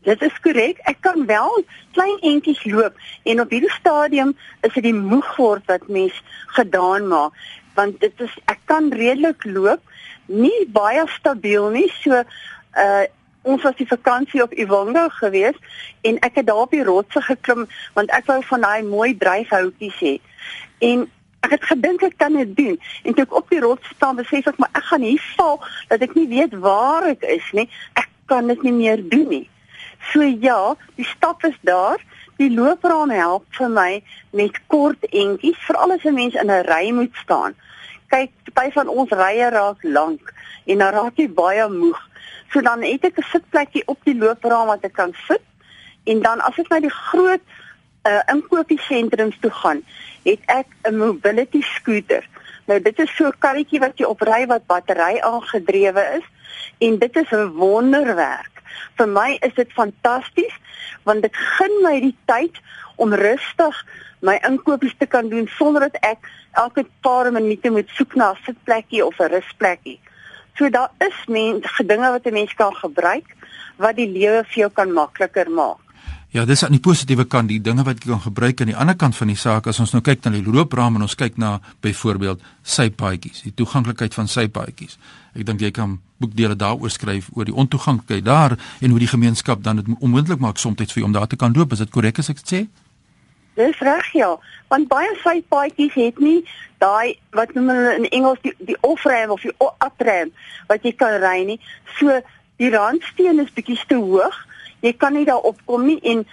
Dit 0.08 0.22
is 0.24 0.40
korrek. 0.40 0.80
Ek 0.88 1.02
kan 1.04 1.26
wel 1.28 1.64
klein 1.92 2.20
entjies 2.24 2.64
loop 2.64 2.96
en 3.28 3.42
op 3.44 3.50
hierdie 3.52 3.74
stadium 3.76 4.36
is 4.64 4.74
dit 4.78 4.86
die 4.88 4.96
moeg 4.96 5.28
word 5.36 5.68
wat 5.68 5.88
mens 5.92 6.16
gedaan 6.56 7.10
maak 7.12 7.36
want 7.78 8.00
dit 8.02 8.24
is 8.26 8.34
ek 8.50 8.64
kan 8.66 8.90
redelik 8.90 9.44
loop, 9.46 9.84
nie 10.26 10.66
baie 10.74 11.04
stabiel 11.18 11.70
nie. 11.76 11.90
So 12.02 12.24
uh 12.24 13.06
ons 13.48 13.64
was 13.64 13.78
die 13.80 13.88
vakansie 13.88 14.42
op 14.44 14.52
Ivongo 14.60 15.06
geweest 15.22 15.62
en 16.04 16.18
ek 16.26 16.42
het 16.42 16.48
daar 16.50 16.66
op 16.66 16.74
die 16.76 16.84
rotse 16.84 17.22
geklim 17.24 17.62
want 17.96 18.12
ek 18.12 18.26
wou 18.28 18.42
van 18.50 18.66
daai 18.66 18.84
mooi 18.84 19.14
dryfhoutjies 19.16 20.02
hê. 20.04 20.14
En 20.84 21.06
ek 21.48 21.54
het 21.56 21.68
gedink 21.70 22.04
ek 22.04 22.18
kan 22.20 22.36
dit 22.36 22.52
doen 22.58 22.76
en 23.04 23.16
toe 23.16 23.24
ek 23.24 23.38
op 23.40 23.54
die 23.54 23.62
rots 23.64 23.94
staan 23.96 24.20
besef 24.20 24.50
ek 24.52 24.60
maar 24.60 24.74
ek 24.76 24.90
gaan 24.90 25.06
hier 25.08 25.30
val 25.38 25.62
dat 25.94 26.04
ek 26.04 26.18
nie 26.20 26.28
weet 26.34 26.58
waar 26.60 27.08
ek 27.14 27.24
is 27.38 27.48
nie. 27.56 27.70
Ek 27.96 28.12
kan 28.28 28.52
dit 28.52 28.68
nie 28.68 28.76
meer 28.82 29.06
doen 29.16 29.32
nie. 29.32 29.46
So 30.00 30.22
ja, 30.22 30.76
die 30.96 31.06
stap 31.06 31.44
is 31.44 31.58
daar. 31.62 32.02
Die 32.38 32.52
loopraam 32.54 33.10
help 33.10 33.46
vir 33.58 33.70
my 33.70 34.04
met 34.38 34.60
kort 34.68 35.06
entjies, 35.10 35.58
veral 35.66 35.92
as 35.92 36.06
'n 36.06 36.14
mens 36.14 36.34
in 36.34 36.52
'n 36.52 36.66
ry 36.70 36.92
moet 36.92 37.16
staan. 37.24 37.56
Kyk, 38.08 38.32
party 38.54 38.72
van 38.72 38.88
ons 38.88 39.10
rye 39.10 39.50
raak 39.50 39.84
lank 39.84 40.34
en 40.66 40.78
dan 40.78 40.94
raak 40.94 41.18
jy 41.18 41.30
baie 41.30 41.70
moeg. 41.70 42.00
So 42.52 42.62
dan 42.62 42.84
het 42.84 43.04
ek 43.04 43.18
'n 43.18 43.32
sitplekjie 43.32 43.84
op 43.86 44.00
die 44.04 44.18
loopraam 44.18 44.68
wat 44.68 44.84
ek 44.84 44.94
kan 44.94 45.14
sit. 45.28 45.42
En 46.06 46.22
dan 46.22 46.40
as 46.42 46.58
ek 46.58 46.70
na 46.70 46.80
die 46.80 46.94
groot 46.94 47.42
uh, 48.08 48.22
inkopiesentrums 48.32 49.38
toe 49.40 49.52
gaan, 49.52 49.84
het 50.24 50.40
ek 50.46 50.68
'n 50.84 50.98
mobility 50.98 51.62
scooter. 51.62 52.24
Nou 52.66 52.82
dit 52.82 53.00
is 53.00 53.16
so 53.16 53.28
'n 53.28 53.40
karretjie 53.40 53.80
wat 53.80 53.98
jy 53.98 54.06
opry 54.06 54.46
wat 54.48 54.68
battery 54.68 55.20
aangedrewe 55.20 56.04
is 56.20 56.28
en 56.78 57.00
dit 57.00 57.16
is 57.16 57.32
'n 57.32 57.52
wonderwerk 57.56 58.57
vir 58.98 59.08
my 59.08 59.38
is 59.42 59.54
dit 59.54 59.72
fantasties 59.72 60.54
want 61.04 61.22
dit 61.22 61.36
gun 61.36 61.82
my 61.84 62.00
die 62.00 62.16
tyd 62.26 62.60
om 62.96 63.14
rustig 63.14 63.86
my 64.20 64.38
inkopies 64.48 64.96
te 64.98 65.06
kan 65.06 65.30
doen 65.30 65.48
sonder 65.58 65.88
dat 65.88 65.98
ek 66.02 66.30
elke 66.58 66.86
paar 67.06 67.32
minute 67.32 67.70
moet 67.70 67.90
soek 67.98 68.16
na 68.16 68.32
'n 68.32 68.44
sitplekkie 68.46 69.06
of 69.06 69.20
'n 69.20 69.32
rusplekkie. 69.32 70.00
So 70.58 70.70
daar 70.70 70.92
is 70.98 71.18
mense 71.28 71.68
gedinge 71.68 72.10
wat 72.12 72.26
'n 72.26 72.34
mens 72.34 72.54
kan 72.54 72.74
gebruik 72.76 73.28
wat 73.78 73.96
die 73.96 74.10
lewe 74.10 74.44
vir 74.44 74.60
jou 74.64 74.70
kan 74.70 74.94
makliker 74.94 75.50
maak. 75.50 75.87
Ja, 76.36 76.44
dis 76.46 76.64
aan 76.64 76.74
die 76.76 76.84
positiewe 76.84 77.24
kant, 77.24 77.48
die 77.48 77.62
dinge 77.64 77.86
wat 77.88 78.02
jy 78.04 78.12
kan 78.12 78.20
gebruik 78.26 78.60
aan 78.60 78.68
die 78.68 78.76
ander 78.76 78.98
kant 79.00 79.16
van 79.16 79.30
die 79.32 79.38
saak 79.40 79.70
as 79.72 79.78
ons 79.80 79.94
nou 79.96 80.02
kyk 80.04 80.26
na 80.26 80.34
die 80.34 80.44
loopraam 80.44 80.98
en 81.00 81.06
ons 81.06 81.16
kyk 81.16 81.38
na 81.40 81.54
byvoorbeeld 81.86 82.42
sypaadjies, 82.68 83.46
die 83.46 83.54
toeganklikheid 83.56 84.16
van 84.18 84.28
sypaadjies. 84.28 84.98
Ek 85.40 85.46
dink 85.48 85.64
jy 85.64 85.72
kan 85.72 85.94
boekdele 86.20 86.58
daaroor 86.60 86.92
skryf 86.92 87.30
oor 87.32 87.48
die 87.48 87.56
ontoeganklikheid 87.56 88.26
daar 88.28 88.58
en 88.58 88.92
hoe 88.92 89.00
die 89.00 89.08
gemeenskap 89.08 89.64
dan 89.64 89.80
dit 89.80 89.94
onmoontlik 90.02 90.44
maak 90.44 90.60
soms 90.60 90.82
vir 90.82 91.00
jou 91.00 91.06
om 91.08 91.16
daar 91.16 91.30
te 91.32 91.40
kan 91.40 91.56
loop. 91.56 91.72
Is 91.72 91.86
dit 91.86 91.94
korrek 91.96 92.20
as 92.20 92.30
ek 92.34 92.44
sê? 92.44 92.66
Dis 93.56 93.80
reg 93.80 94.12
ja, 94.14 94.34
want 94.68 94.92
baie 94.92 95.14
sypaadjies 95.24 95.96
het 95.96 96.20
nie 96.20 96.42
daai 96.84 97.16
wat 97.40 97.56
noem 97.56 97.72
hulle 97.72 97.96
in 98.02 98.10
Engels 98.12 98.44
die, 98.44 98.52
die 98.60 98.78
off-ramp 98.84 99.32
of 99.38 99.48
die 99.48 99.56
up-ramp 99.64 100.36
wat 100.68 100.84
jy 100.84 100.92
kan 100.92 101.22
ry 101.24 101.40
nie. 101.48 101.58
So 102.02 102.20
die 102.60 102.74
randsteen 102.76 103.40
is 103.40 103.56
bietjie 103.56 103.80
te 103.88 103.96
hoog 103.96 104.44
jy 104.82 104.94
kan 104.94 105.14
nie 105.14 105.26
daar 105.26 105.46
opkom 105.50 105.86
nie 105.88 106.00
en 106.04 106.26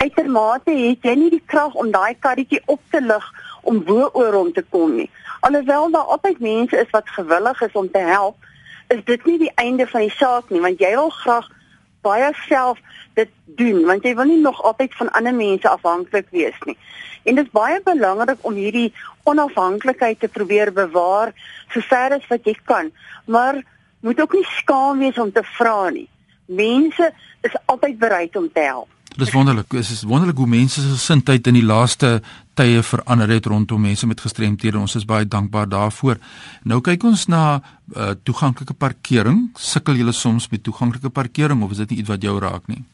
uitermate 0.00 0.72
het 0.72 1.06
jy 1.06 1.14
nie 1.16 1.30
die 1.32 1.44
krag 1.52 1.74
om 1.80 1.90
daai 1.92 2.14
karretjie 2.20 2.60
op 2.66 2.80
te 2.92 3.00
lig 3.04 3.26
om 3.68 3.80
bo 3.84 4.08
oor 4.12 4.36
hom 4.36 4.52
te 4.56 4.64
kom 4.74 4.94
nie. 4.96 5.08
Alhoewel 5.46 5.90
daar 5.92 6.12
altyd 6.16 6.40
mense 6.40 6.76
is 6.76 6.92
wat 6.92 7.08
gewillig 7.16 7.62
is 7.62 7.76
om 7.76 7.88
te 7.90 8.02
help, 8.04 8.36
is 8.88 9.02
dit 9.04 9.24
nie 9.28 9.38
die 9.46 9.52
einde 9.60 9.86
van 9.86 10.06
die 10.06 10.14
saak 10.16 10.50
nie 10.50 10.60
want 10.60 10.80
jy 10.80 10.92
wil 10.96 11.12
graag 11.22 11.48
baie 12.04 12.30
self 12.46 12.80
dit 13.18 13.32
doen 13.60 13.82
want 13.88 14.04
jy 14.04 14.14
wil 14.16 14.28
nie 14.28 14.40
nog 14.40 14.62
altyd 14.64 14.96
van 15.00 15.12
ander 15.18 15.36
mense 15.36 15.68
afhanklik 15.68 16.30
wees 16.36 16.56
nie. 16.68 16.76
En 17.28 17.36
dit 17.36 17.44
is 17.44 17.52
baie 17.52 17.80
belangrik 17.84 18.40
om 18.48 18.56
hierdie 18.56 18.92
onafhanklikheid 19.28 20.20
te 20.20 20.28
probeer 20.32 20.72
bewaar 20.72 21.34
so 21.72 21.84
ver 21.84 22.16
as 22.16 22.24
wat 22.32 22.48
jy 22.48 22.56
kan, 22.64 22.88
maar 23.26 23.60
moet 24.00 24.20
ook 24.20 24.32
nie 24.32 24.48
skaam 24.56 25.04
wees 25.04 25.18
om 25.20 25.32
te 25.32 25.44
vra 25.58 25.90
nie 25.92 26.08
mense 26.50 27.12
is 27.46 27.54
altyd 27.70 27.98
bereid 27.98 28.36
om 28.36 28.48
te 28.52 28.60
help. 28.60 28.88
Dit 29.10 29.26
is 29.26 29.32
wonderlik. 29.34 29.70
Dit 29.70 29.90
is 29.90 30.02
wonderlik 30.02 30.36
hoe 30.38 30.46
mense 30.46 30.80
se 30.80 30.88
gesindheid 30.88 31.46
in 31.46 31.56
die 31.58 31.66
laaste 31.66 32.20
tye 32.54 32.82
verander 32.82 33.30
het 33.32 33.46
rondom 33.50 33.82
mense 33.82 34.06
met 34.06 34.20
gestremthede. 34.22 34.78
Ons 34.78 34.94
is 34.94 35.04
baie 35.04 35.26
dankbaar 35.26 35.68
daarvoor. 35.68 36.20
Nou 36.62 36.78
kyk 36.80 37.04
ons 37.08 37.26
na 37.26 37.42
uh, 37.58 38.12
toeganklike 38.22 38.76
parkering. 38.78 39.48
Sukkel 39.58 39.98
julle 39.98 40.14
soms 40.14 40.46
met 40.50 40.62
toeganklike 40.62 41.10
parkering 41.10 41.62
of 41.66 41.74
is 41.74 41.82
dit 41.82 41.90
nie 41.90 42.02
iets 42.04 42.12
wat 42.12 42.22
jou 42.22 42.38
raak 42.38 42.70
nie? 42.70 42.84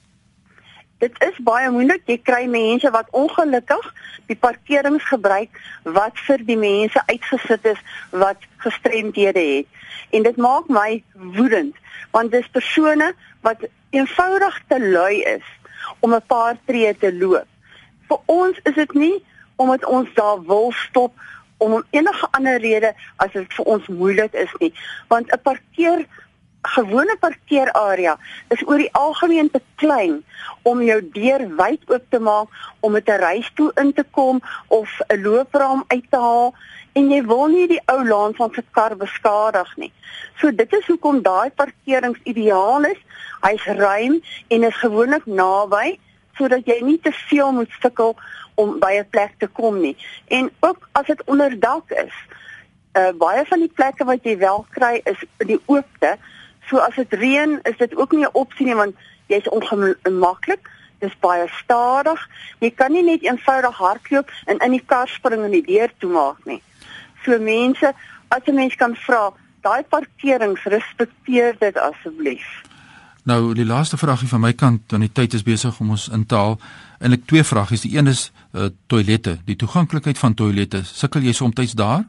Dit 0.99 1.13
is 1.21 1.37
baie 1.45 1.71
moeilik. 1.71 2.07
Jy 2.09 2.19
kry 2.25 2.45
mense 2.49 2.91
wat 2.91 3.11
ongelukkig 3.11 3.89
die 4.31 4.37
parkerings 4.41 5.05
gebruik 5.05 5.59
wat 5.97 6.17
vir 6.27 6.45
die 6.49 6.57
mense 6.57 7.03
uitgesit 7.11 7.69
is 7.73 7.83
wat 8.11 8.47
gestremdhede 8.65 9.43
het. 9.51 9.69
En 10.17 10.25
dit 10.25 10.37
maak 10.37 10.71
my 10.73 11.03
woedend 11.37 11.77
want 12.17 12.33
dis 12.33 12.49
persone 12.49 13.11
wat 13.45 13.67
eenvoudig 13.93 14.57
te 14.71 14.79
lui 14.81 15.21
is 15.21 15.45
om 16.01 16.15
'n 16.15 16.27
paar 16.27 16.57
tree 16.65 16.97
te 16.97 17.13
loop. 17.13 17.49
Vir 18.09 18.19
ons 18.27 18.59
is 18.63 18.75
dit 18.75 18.93
nie 18.93 19.25
omdat 19.57 19.85
ons 19.85 20.09
daar 20.15 20.43
wil 20.43 20.73
stop 20.73 21.13
om 21.57 21.85
enige 21.91 22.29
ander 22.31 22.59
rede 22.61 22.95
as 23.17 23.33
dit 23.33 23.53
vir 23.53 23.65
ons 23.65 23.87
moeilik 23.87 24.33
is 24.33 24.53
nie, 24.61 24.73
want 25.09 25.33
'n 25.33 25.41
parkeer 25.43 26.07
gewone 26.75 27.17
parkeerarea 27.21 28.17
is 28.55 28.63
oor 28.67 28.79
die 28.79 28.93
algemeen 28.93 29.51
te 29.51 29.61
klein 29.83 30.23
om 30.63 30.83
jou 30.83 31.01
deur 31.15 31.45
wyd 31.57 31.91
oop 31.91 32.07
te 32.11 32.19
maak 32.19 32.49
om 32.81 32.93
met 32.93 33.09
'n 33.09 33.21
reistool 33.23 33.71
in 33.83 33.93
te 33.93 34.05
kom 34.11 34.41
of 34.69 34.89
'n 35.09 35.23
loopraam 35.23 35.85
uit 35.89 36.11
te 36.11 36.17
haal 36.17 36.55
en 36.93 37.11
jy 37.11 37.23
wil 37.29 37.47
nie 37.53 37.67
die 37.69 37.83
ou 37.93 38.01
laan 38.09 38.35
van 38.35 38.53
se 38.55 38.63
kar 38.71 38.97
beskadig 38.97 39.77
nie. 39.77 39.93
So 40.41 40.51
dit 40.51 40.73
is 40.73 40.87
hoekom 40.87 41.23
daai 41.23 41.51
parkerings 41.51 42.21
ideaal 42.25 42.85
is. 42.85 43.01
Hy's 43.43 43.65
ruim 43.65 44.21
en 44.49 44.65
is 44.65 44.81
gewoonlik 44.81 45.27
naby 45.27 45.99
sodat 46.37 46.67
jy 46.69 46.81
nie 46.85 46.99
te 47.01 47.13
veel 47.29 47.53
moet 47.53 47.71
sukkel 47.81 48.17
om 48.55 48.79
by 48.81 48.93
'n 48.99 49.09
plek 49.11 49.35
te 49.39 49.47
kom 49.47 49.81
nie. 49.81 49.97
En 50.29 50.51
ook 50.61 50.89
as 50.93 51.07
dit 51.07 51.23
onder 51.25 51.61
dak 51.61 51.91
is, 51.91 52.17
uh 52.97 53.13
baie 53.13 53.45
van 53.45 53.61
die 53.61 53.73
plekke 53.75 54.05
wat 54.05 54.25
jy 54.25 54.39
wel 54.39 54.67
kry 54.71 55.01
is 55.05 55.25
die 55.39 55.61
oopte. 55.67 56.17
So 56.69 56.79
as 56.83 56.95
dit 56.95 57.13
reën, 57.13 57.59
is 57.63 57.77
dit 57.79 57.97
ook 57.97 58.13
nie 58.13 58.25
'n 58.25 58.33
opsie 58.33 58.67
nie 58.67 58.75
want 58.75 58.95
jy's 59.27 59.49
ongemaklik. 59.49 60.71
Dis 60.99 61.17
baie 61.21 61.49
stadig. 61.63 62.29
Jy 62.59 62.71
kan 62.71 62.93
nie 62.93 63.03
net 63.03 63.23
eenvoudig 63.23 63.77
hardloop 63.77 64.31
en 64.45 64.59
in 64.59 64.71
die 64.71 64.83
kar 64.87 65.09
spring 65.09 65.45
en 65.45 65.51
die 65.51 65.67
deur 65.67 65.93
toemaak 65.99 66.45
nie. 66.45 66.63
So 67.25 67.39
mense, 67.39 67.95
as 68.29 68.43
'n 68.47 68.55
mens 68.55 68.75
kan 68.75 68.97
vra, 68.97 69.33
daai 69.61 69.83
parkerings 69.83 70.65
respekteer 70.65 71.57
dit 71.59 71.79
asseblief. 71.79 72.63
Nou 73.23 73.55
die 73.55 73.67
laaste 73.67 73.97
vragie 73.97 74.29
van 74.29 74.41
my 74.41 74.53
kant, 74.53 74.83
dan 74.87 75.01
die 75.01 75.13
tyd 75.13 75.35
is 75.35 75.43
besig 75.43 75.81
om 75.81 75.91
ons 75.91 76.09
in 76.09 76.27
taal. 76.27 76.61
En 76.99 77.13
ek 77.13 77.27
twee 77.27 77.45
vragies. 77.45 77.81
Die 77.81 77.97
een 77.97 78.07
is 78.07 78.33
uh, 78.53 78.69
toilette, 78.87 79.39
die 79.45 79.57
toeganklikheid 79.57 80.19
van 80.19 80.35
toilette. 80.35 80.85
Sukkel 80.85 81.21
jy 81.21 81.33
soms 81.33 81.75
daar? 81.75 82.05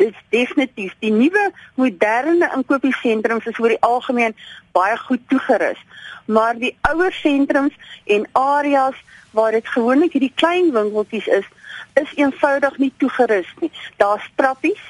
Dis 0.00 0.14
definitief. 0.34 0.94
Die 0.98 1.12
nuwe 1.12 1.50
moderne 1.74 2.50
inkopiesentrums 2.56 3.46
is 3.46 3.58
oor 3.58 3.74
die 3.74 3.82
algemeen 3.86 4.34
baie 4.74 4.96
goed 5.06 5.22
toegerus. 5.28 5.80
Maar 6.26 6.58
die 6.58 6.72
ouer 6.90 7.12
sentrums 7.12 7.74
en 8.04 8.26
areas 8.32 8.98
waar 9.34 9.52
dit 9.52 9.68
gewoonlik 9.68 10.12
hierdie 10.12 10.32
klein 10.34 10.72
winkeltjies 10.72 11.26
is, 11.26 11.46
is 11.94 12.12
eenvoudig 12.18 12.78
nie 12.78 12.92
toegerus 12.96 13.50
nie. 13.60 13.70
Daar's 13.96 14.26
trappies, 14.34 14.80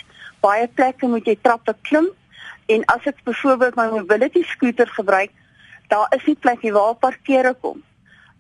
baie 0.45 0.69
plekke 0.69 1.09
moet 1.09 1.27
jy 1.29 1.37
trappe 1.41 1.75
klim 1.89 2.11
en 2.73 2.85
as 2.93 3.09
ek 3.09 3.21
byvoorbeeld 3.25 3.77
my 3.77 3.89
mobility 3.93 4.45
scooter 4.49 4.89
gebruik, 4.89 5.33
daar 5.93 6.09
is 6.17 6.25
nie 6.25 6.37
plek 6.41 6.63
waar 6.73 6.95
parkeer 6.97 7.51
kom. 7.61 7.83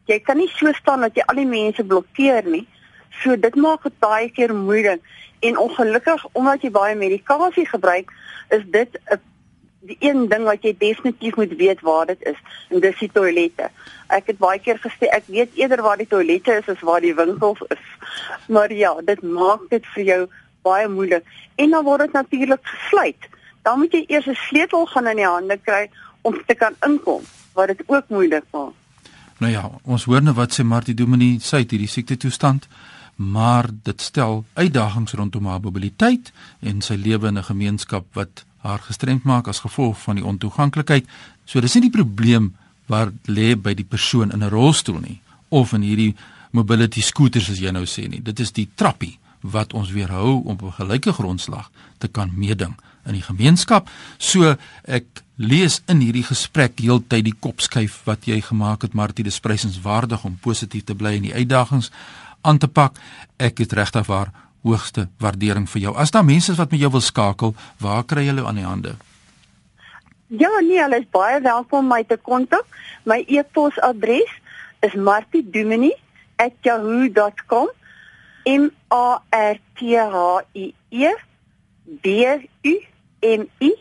Jy 0.08 0.18
kan 0.20 0.36
nie 0.40 0.50
so 0.52 0.72
staan 0.76 1.04
dat 1.04 1.16
jy 1.16 1.24
al 1.28 1.40
die 1.40 1.48
mense 1.48 1.84
blokkeer 1.84 2.48
nie. 2.48 2.64
So 3.22 3.36
dit 3.36 3.54
maak 3.54 3.82
dit 3.82 3.98
baie 3.98 4.30
keer 4.30 4.54
moeilik 4.54 5.00
en 5.40 5.58
ongelukkig 5.58 6.26
omdat 6.32 6.62
jy 6.62 6.70
baie 6.70 6.96
medikasie 6.96 7.66
gebruik, 7.68 8.10
is 8.48 8.62
dit 8.66 8.98
'n 9.10 9.20
die 9.84 9.96
een 10.00 10.28
ding 10.28 10.44
wat 10.48 10.62
jy 10.64 10.72
definitief 10.78 11.36
moet 11.36 11.56
weet 11.56 11.80
waar 11.80 12.06
dit 12.06 12.22
is 12.22 12.38
en 12.68 12.80
dis 12.80 12.98
die 12.98 13.10
toilette. 13.12 13.68
Ek 14.08 14.30
het 14.32 14.38
baie 14.40 14.60
keer 14.60 14.80
gesê 14.80 15.10
ek 15.12 15.26
weet 15.26 15.58
eerder 15.60 15.82
waar 15.84 16.00
die 16.00 16.08
toilette 16.08 16.56
is 16.60 16.68
as 16.72 16.80
waar 16.80 17.04
die 17.04 17.14
winkels 17.14 17.60
is. 17.68 17.84
Maar 18.48 18.72
ja, 18.72 18.94
dit 19.04 19.22
maak 19.22 19.68
dit 19.70 19.86
vir 19.94 20.04
jou 20.04 20.20
baie 20.64 20.88
moeilik. 20.88 21.24
En 21.60 21.70
dan 21.70 21.84
word 21.84 22.06
dit 22.06 22.12
natuurlik 22.12 22.60
gesluit. 22.62 23.28
Dan 23.62 23.78
moet 23.78 23.92
jy 23.92 24.04
eers 24.08 24.26
'n 24.26 24.40
sleutel 24.48 24.86
gaan 24.86 25.06
in 25.06 25.16
die 25.16 25.28
hande 25.28 25.58
kry 25.58 25.90
om 26.22 26.40
te 26.46 26.54
kan 26.54 26.74
inkom, 26.86 27.22
wat 27.52 27.66
dit 27.66 27.82
ook 27.86 28.08
moeilik 28.08 28.44
maak. 28.50 28.72
Nou 29.38 29.52
ja, 29.52 29.70
ons 29.84 30.04
hoor 30.04 30.22
nou 30.22 30.34
wat 30.34 30.52
sê 30.52 30.64
Martie 30.64 30.94
Dominee 30.94 31.38
sê 31.40 31.56
hierdie 31.56 31.88
siekte 31.88 32.16
toestand, 32.16 32.68
maar 33.16 33.70
dit 33.82 34.00
stel 34.00 34.44
uitdagings 34.52 35.12
rondom 35.12 35.46
haar 35.46 35.60
mobiliteit 35.60 36.32
en 36.60 36.80
sy 36.82 36.94
lewe 36.94 37.28
in 37.28 37.38
'n 37.38 37.44
gemeenskap 37.44 38.04
wat 38.12 38.44
haar 38.56 38.78
gestremd 38.78 39.22
maak 39.22 39.48
as 39.48 39.60
gevolg 39.60 40.00
van 40.02 40.14
die 40.14 40.24
ontoeganklikheid. 40.24 41.06
So 41.44 41.60
dis 41.60 41.74
nie 41.74 41.90
die 41.90 41.98
probleem 42.02 42.54
waar 42.86 43.12
lê 43.24 43.54
by 43.56 43.74
die 43.74 43.84
persoon 43.84 44.32
in 44.32 44.42
'n 44.42 44.50
rolstoel 44.50 45.00
nie 45.00 45.20
of 45.48 45.72
in 45.72 45.82
hierdie 45.82 46.14
mobility 46.50 47.00
scooters 47.00 47.50
as 47.50 47.58
jy 47.58 47.70
nou 47.70 47.84
sê 47.84 48.08
nie. 48.08 48.22
Dit 48.22 48.40
is 48.40 48.52
die 48.52 48.68
trappie 48.74 49.18
wat 49.40 49.72
ons 49.72 49.90
weerhou 49.90 50.42
om 50.44 50.56
op 50.56 50.62
'n 50.62 50.72
gelyke 50.72 51.12
grondslag 51.12 51.70
te 51.98 52.08
kan 52.08 52.30
meeding 52.34 52.74
in 53.04 53.12
die 53.12 53.22
gemeenskap. 53.22 53.90
So 54.18 54.56
ek 54.84 55.04
lees 55.36 55.82
in 55.86 56.00
hierdie 56.00 56.24
gesprek 56.24 56.78
heeltyd 56.78 57.24
die 57.24 57.38
kopskuif 57.40 58.00
wat 58.04 58.24
jy 58.24 58.40
gemaak 58.40 58.82
het 58.82 58.94
Martie, 58.94 59.24
dis 59.24 59.40
prysenswaardig 59.40 60.24
om 60.24 60.38
positief 60.40 60.84
te 60.84 60.94
bly 60.94 61.16
en 61.18 61.22
die 61.22 61.34
uitdagings 61.34 61.90
aan 62.44 62.58
te 62.58 62.68
pak. 62.68 62.98
Ek 63.36 63.58
het 63.58 63.72
regtig 63.72 64.06
waar 64.06 64.32
hoogste 64.64 65.08
waardering 65.20 65.68
vir 65.70 65.80
jou. 65.88 65.96
As 65.96 66.10
daar 66.14 66.24
mense 66.24 66.52
is 66.52 66.58
wat 66.60 66.70
met 66.72 66.80
jou 66.80 66.90
wil 66.94 67.04
skakel, 67.04 67.54
waar 67.80 68.04
kry 68.04 68.26
hulle 68.28 68.46
aan 68.46 68.54
die 68.60 68.64
hande? 68.64 68.94
Ja, 70.32 70.60
nee, 70.60 70.80
hulle 70.80 70.98
is 71.02 71.08
baie 71.12 71.40
welkom 71.44 71.78
om 71.84 71.90
my 71.92 72.04
te 72.08 72.16
kontak. 72.16 72.64
My 73.04 73.24
e-posadres 73.28 74.32
is 74.80 74.94
martiedominee@yahoo.com 74.94 77.68
M 78.44 78.70
A 78.92 79.22
R 79.30 79.58
T 79.76 79.96
H 79.96 80.42
I 80.54 80.74
E 80.90 81.14
D 82.02 82.06
U 82.62 82.80
M 83.22 83.48
I 83.60 83.72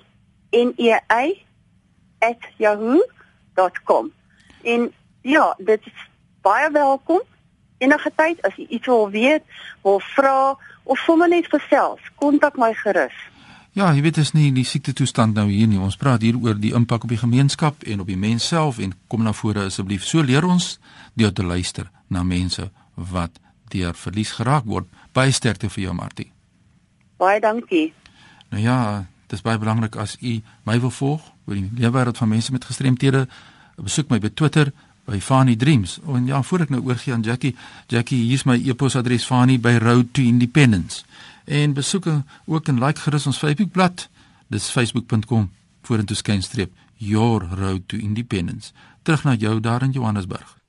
N 0.52 0.73
E 0.78 0.99
A 1.12 1.36
@yahoo.com. 2.58 4.13
En 4.63 4.93
ja, 5.21 5.56
dit 5.58 5.86
is 5.86 6.10
baie 6.41 6.71
welkom 6.71 7.21
enige 7.84 8.12
tyd 8.15 8.41
as 8.48 8.56
jy 8.58 8.65
iets 8.80 8.88
wil 8.88 9.10
weet, 9.12 9.43
wil 9.84 10.02
vra 10.15 10.56
of 10.84 11.00
sommer 11.06 11.30
net 11.32 11.48
gesels, 11.52 12.02
kontak 12.19 12.58
my 12.60 12.74
gerus. 12.84 13.15
Ja, 13.74 13.88
jy 13.89 14.04
weet 14.06 14.19
dit 14.19 14.26
is 14.28 14.36
nie 14.36 14.52
die 14.54 14.65
siekte 14.69 14.93
toestand 14.93 15.34
nou 15.34 15.48
hier 15.50 15.65
nie. 15.65 15.80
Ons 15.82 15.98
praat 15.98 16.22
hier 16.22 16.36
oor 16.38 16.60
die 16.62 16.76
impak 16.78 17.08
op 17.08 17.10
die 17.10 17.17
gemeenskap 17.17 17.82
en 17.89 18.04
op 18.04 18.10
die 18.12 18.19
mens 18.19 18.46
self 18.52 18.78
en 18.78 18.93
kom 19.10 19.24
na 19.26 19.34
vore 19.34 19.65
asseblief. 19.65 20.06
So 20.06 20.22
leer 20.22 20.46
ons 20.46 20.76
deur 21.17 21.34
te 21.34 21.46
luister 21.46 21.89
na 22.13 22.22
mense 22.22 22.67
wat 22.93 23.39
deur 23.74 23.98
verlies 23.98 24.36
geraak 24.38 24.69
word. 24.69 24.86
Baie 25.17 25.34
sterkte 25.34 25.72
vir 25.74 25.88
jou 25.88 25.96
Martie. 25.98 26.30
Baie 27.17 27.41
dankie. 27.41 27.88
Nou 28.54 28.62
ja, 28.62 28.78
dit 29.26 29.39
is 29.39 29.41
baie 29.41 29.58
belangrik 29.58 29.98
as 29.98 30.19
u 30.22 30.36
my 30.69 30.78
wil 30.78 30.93
volg 30.93 31.26
oor 31.48 31.58
die 31.58 31.65
lewenswêreld 31.74 32.22
van 32.22 32.30
mense 32.30 32.54
met 32.54 32.69
gestremthede. 32.69 33.26
Besoek 33.82 34.13
my 34.13 34.22
by 34.22 34.30
Twitter 34.30 34.69
by 35.06 35.20
Fani 35.20 35.56
Dreams. 35.56 36.00
En 36.08 36.26
ja, 36.26 36.42
voor 36.42 36.66
ek 36.66 36.70
nou 36.70 36.82
oorgie 36.84 37.13
aan 37.13 37.22
Jackie, 37.22 37.56
Jackie, 37.88 38.22
hier's 38.24 38.44
my 38.44 38.60
e-posadres 38.63 39.26
Fani 39.26 39.60
by 39.60 39.78
Road 39.82 40.13
to 40.13 40.22
Independence. 40.22 41.04
En 41.46 41.74
besoek 41.74 42.06
ook 42.46 42.68
en 42.68 42.80
like 42.84 43.00
gerus 43.00 43.28
ons 43.28 43.38
Facebookblad. 43.38 44.08
Dis 44.48 44.70
facebook.com 44.70 45.50
vorentoe 45.84 46.16
skynstreep 46.16 46.72
your 47.04 47.44
road 47.60 47.88
to 47.88 47.98
independence. 47.98 48.72
Terug 49.04 49.24
na 49.24 49.36
jou 49.36 49.60
daar 49.60 49.84
in 49.84 49.92
Johannesburg. 49.92 50.62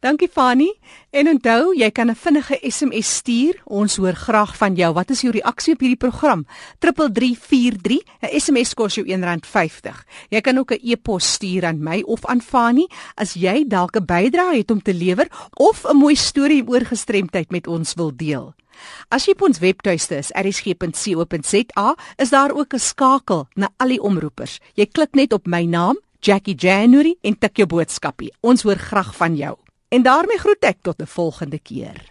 Dankie 0.00 0.28
Fani. 0.28 0.72
En 1.10 1.28
onthou, 1.28 1.74
jy 1.76 1.90
kan 1.90 2.10
'n 2.10 2.14
vinnige 2.14 2.58
SMS 2.62 3.14
stuur. 3.14 3.60
Ons 3.64 3.96
hoor 3.96 4.14
graag 4.14 4.56
van 4.56 4.74
jou. 4.74 4.92
Wat 4.92 5.10
is 5.10 5.20
jou 5.20 5.32
reaksie 5.32 5.72
op 5.72 5.80
hierdie 5.80 5.96
program? 5.96 6.46
3343. 6.78 8.02
'n 8.20 8.40
SMS 8.40 8.74
kos 8.74 8.94
jou 8.94 9.06
R1.50. 9.06 10.04
Jy 10.28 10.40
kan 10.40 10.58
ook 10.58 10.72
'n 10.72 10.80
e-pos 10.82 11.32
stuur 11.32 11.64
aan 11.64 11.82
my 11.82 12.02
of 12.02 12.26
aan 12.26 12.40
Fani 12.40 12.86
as 13.14 13.34
jy 13.34 13.64
dalk 13.68 13.96
'n 13.96 14.04
bydrae 14.04 14.56
het 14.56 14.70
om 14.70 14.82
te 14.82 14.94
lewer 14.94 15.28
of 15.54 15.84
'n 15.84 15.96
mooi 15.96 16.14
storie 16.14 16.66
oor 16.66 16.84
gestremdheid 16.84 17.50
met 17.50 17.66
ons 17.66 17.94
wil 17.94 18.12
deel. 18.16 18.54
As 19.08 19.26
jy 19.26 19.34
op 19.36 19.42
ons 19.42 19.58
webtuiste 19.58 20.16
is 20.16 20.32
erisg.co.za, 20.34 21.96
is 22.16 22.30
daar 22.30 22.52
ook 22.52 22.74
'n 22.74 22.78
skakel 22.78 23.46
na 23.54 23.68
al 23.76 23.88
die 23.88 24.02
omroepers. 24.02 24.60
Jy 24.74 24.86
klik 24.86 25.14
net 25.14 25.32
op 25.32 25.46
my 25.46 25.64
naam, 25.64 25.98
Jackie 26.20 26.56
January 26.56 27.16
en 27.22 27.38
tik 27.38 27.56
jou 27.56 27.66
boodskapie. 27.66 28.32
Ons 28.40 28.62
hoor 28.62 28.78
graag 28.78 29.14
van 29.16 29.36
jou. 29.36 29.63
En 29.94 30.02
daarmee 30.02 30.38
groet 30.38 30.64
ek 30.66 30.78
tot 30.82 31.02
'n 31.02 31.06
volgende 31.06 31.58
keer. 31.58 32.10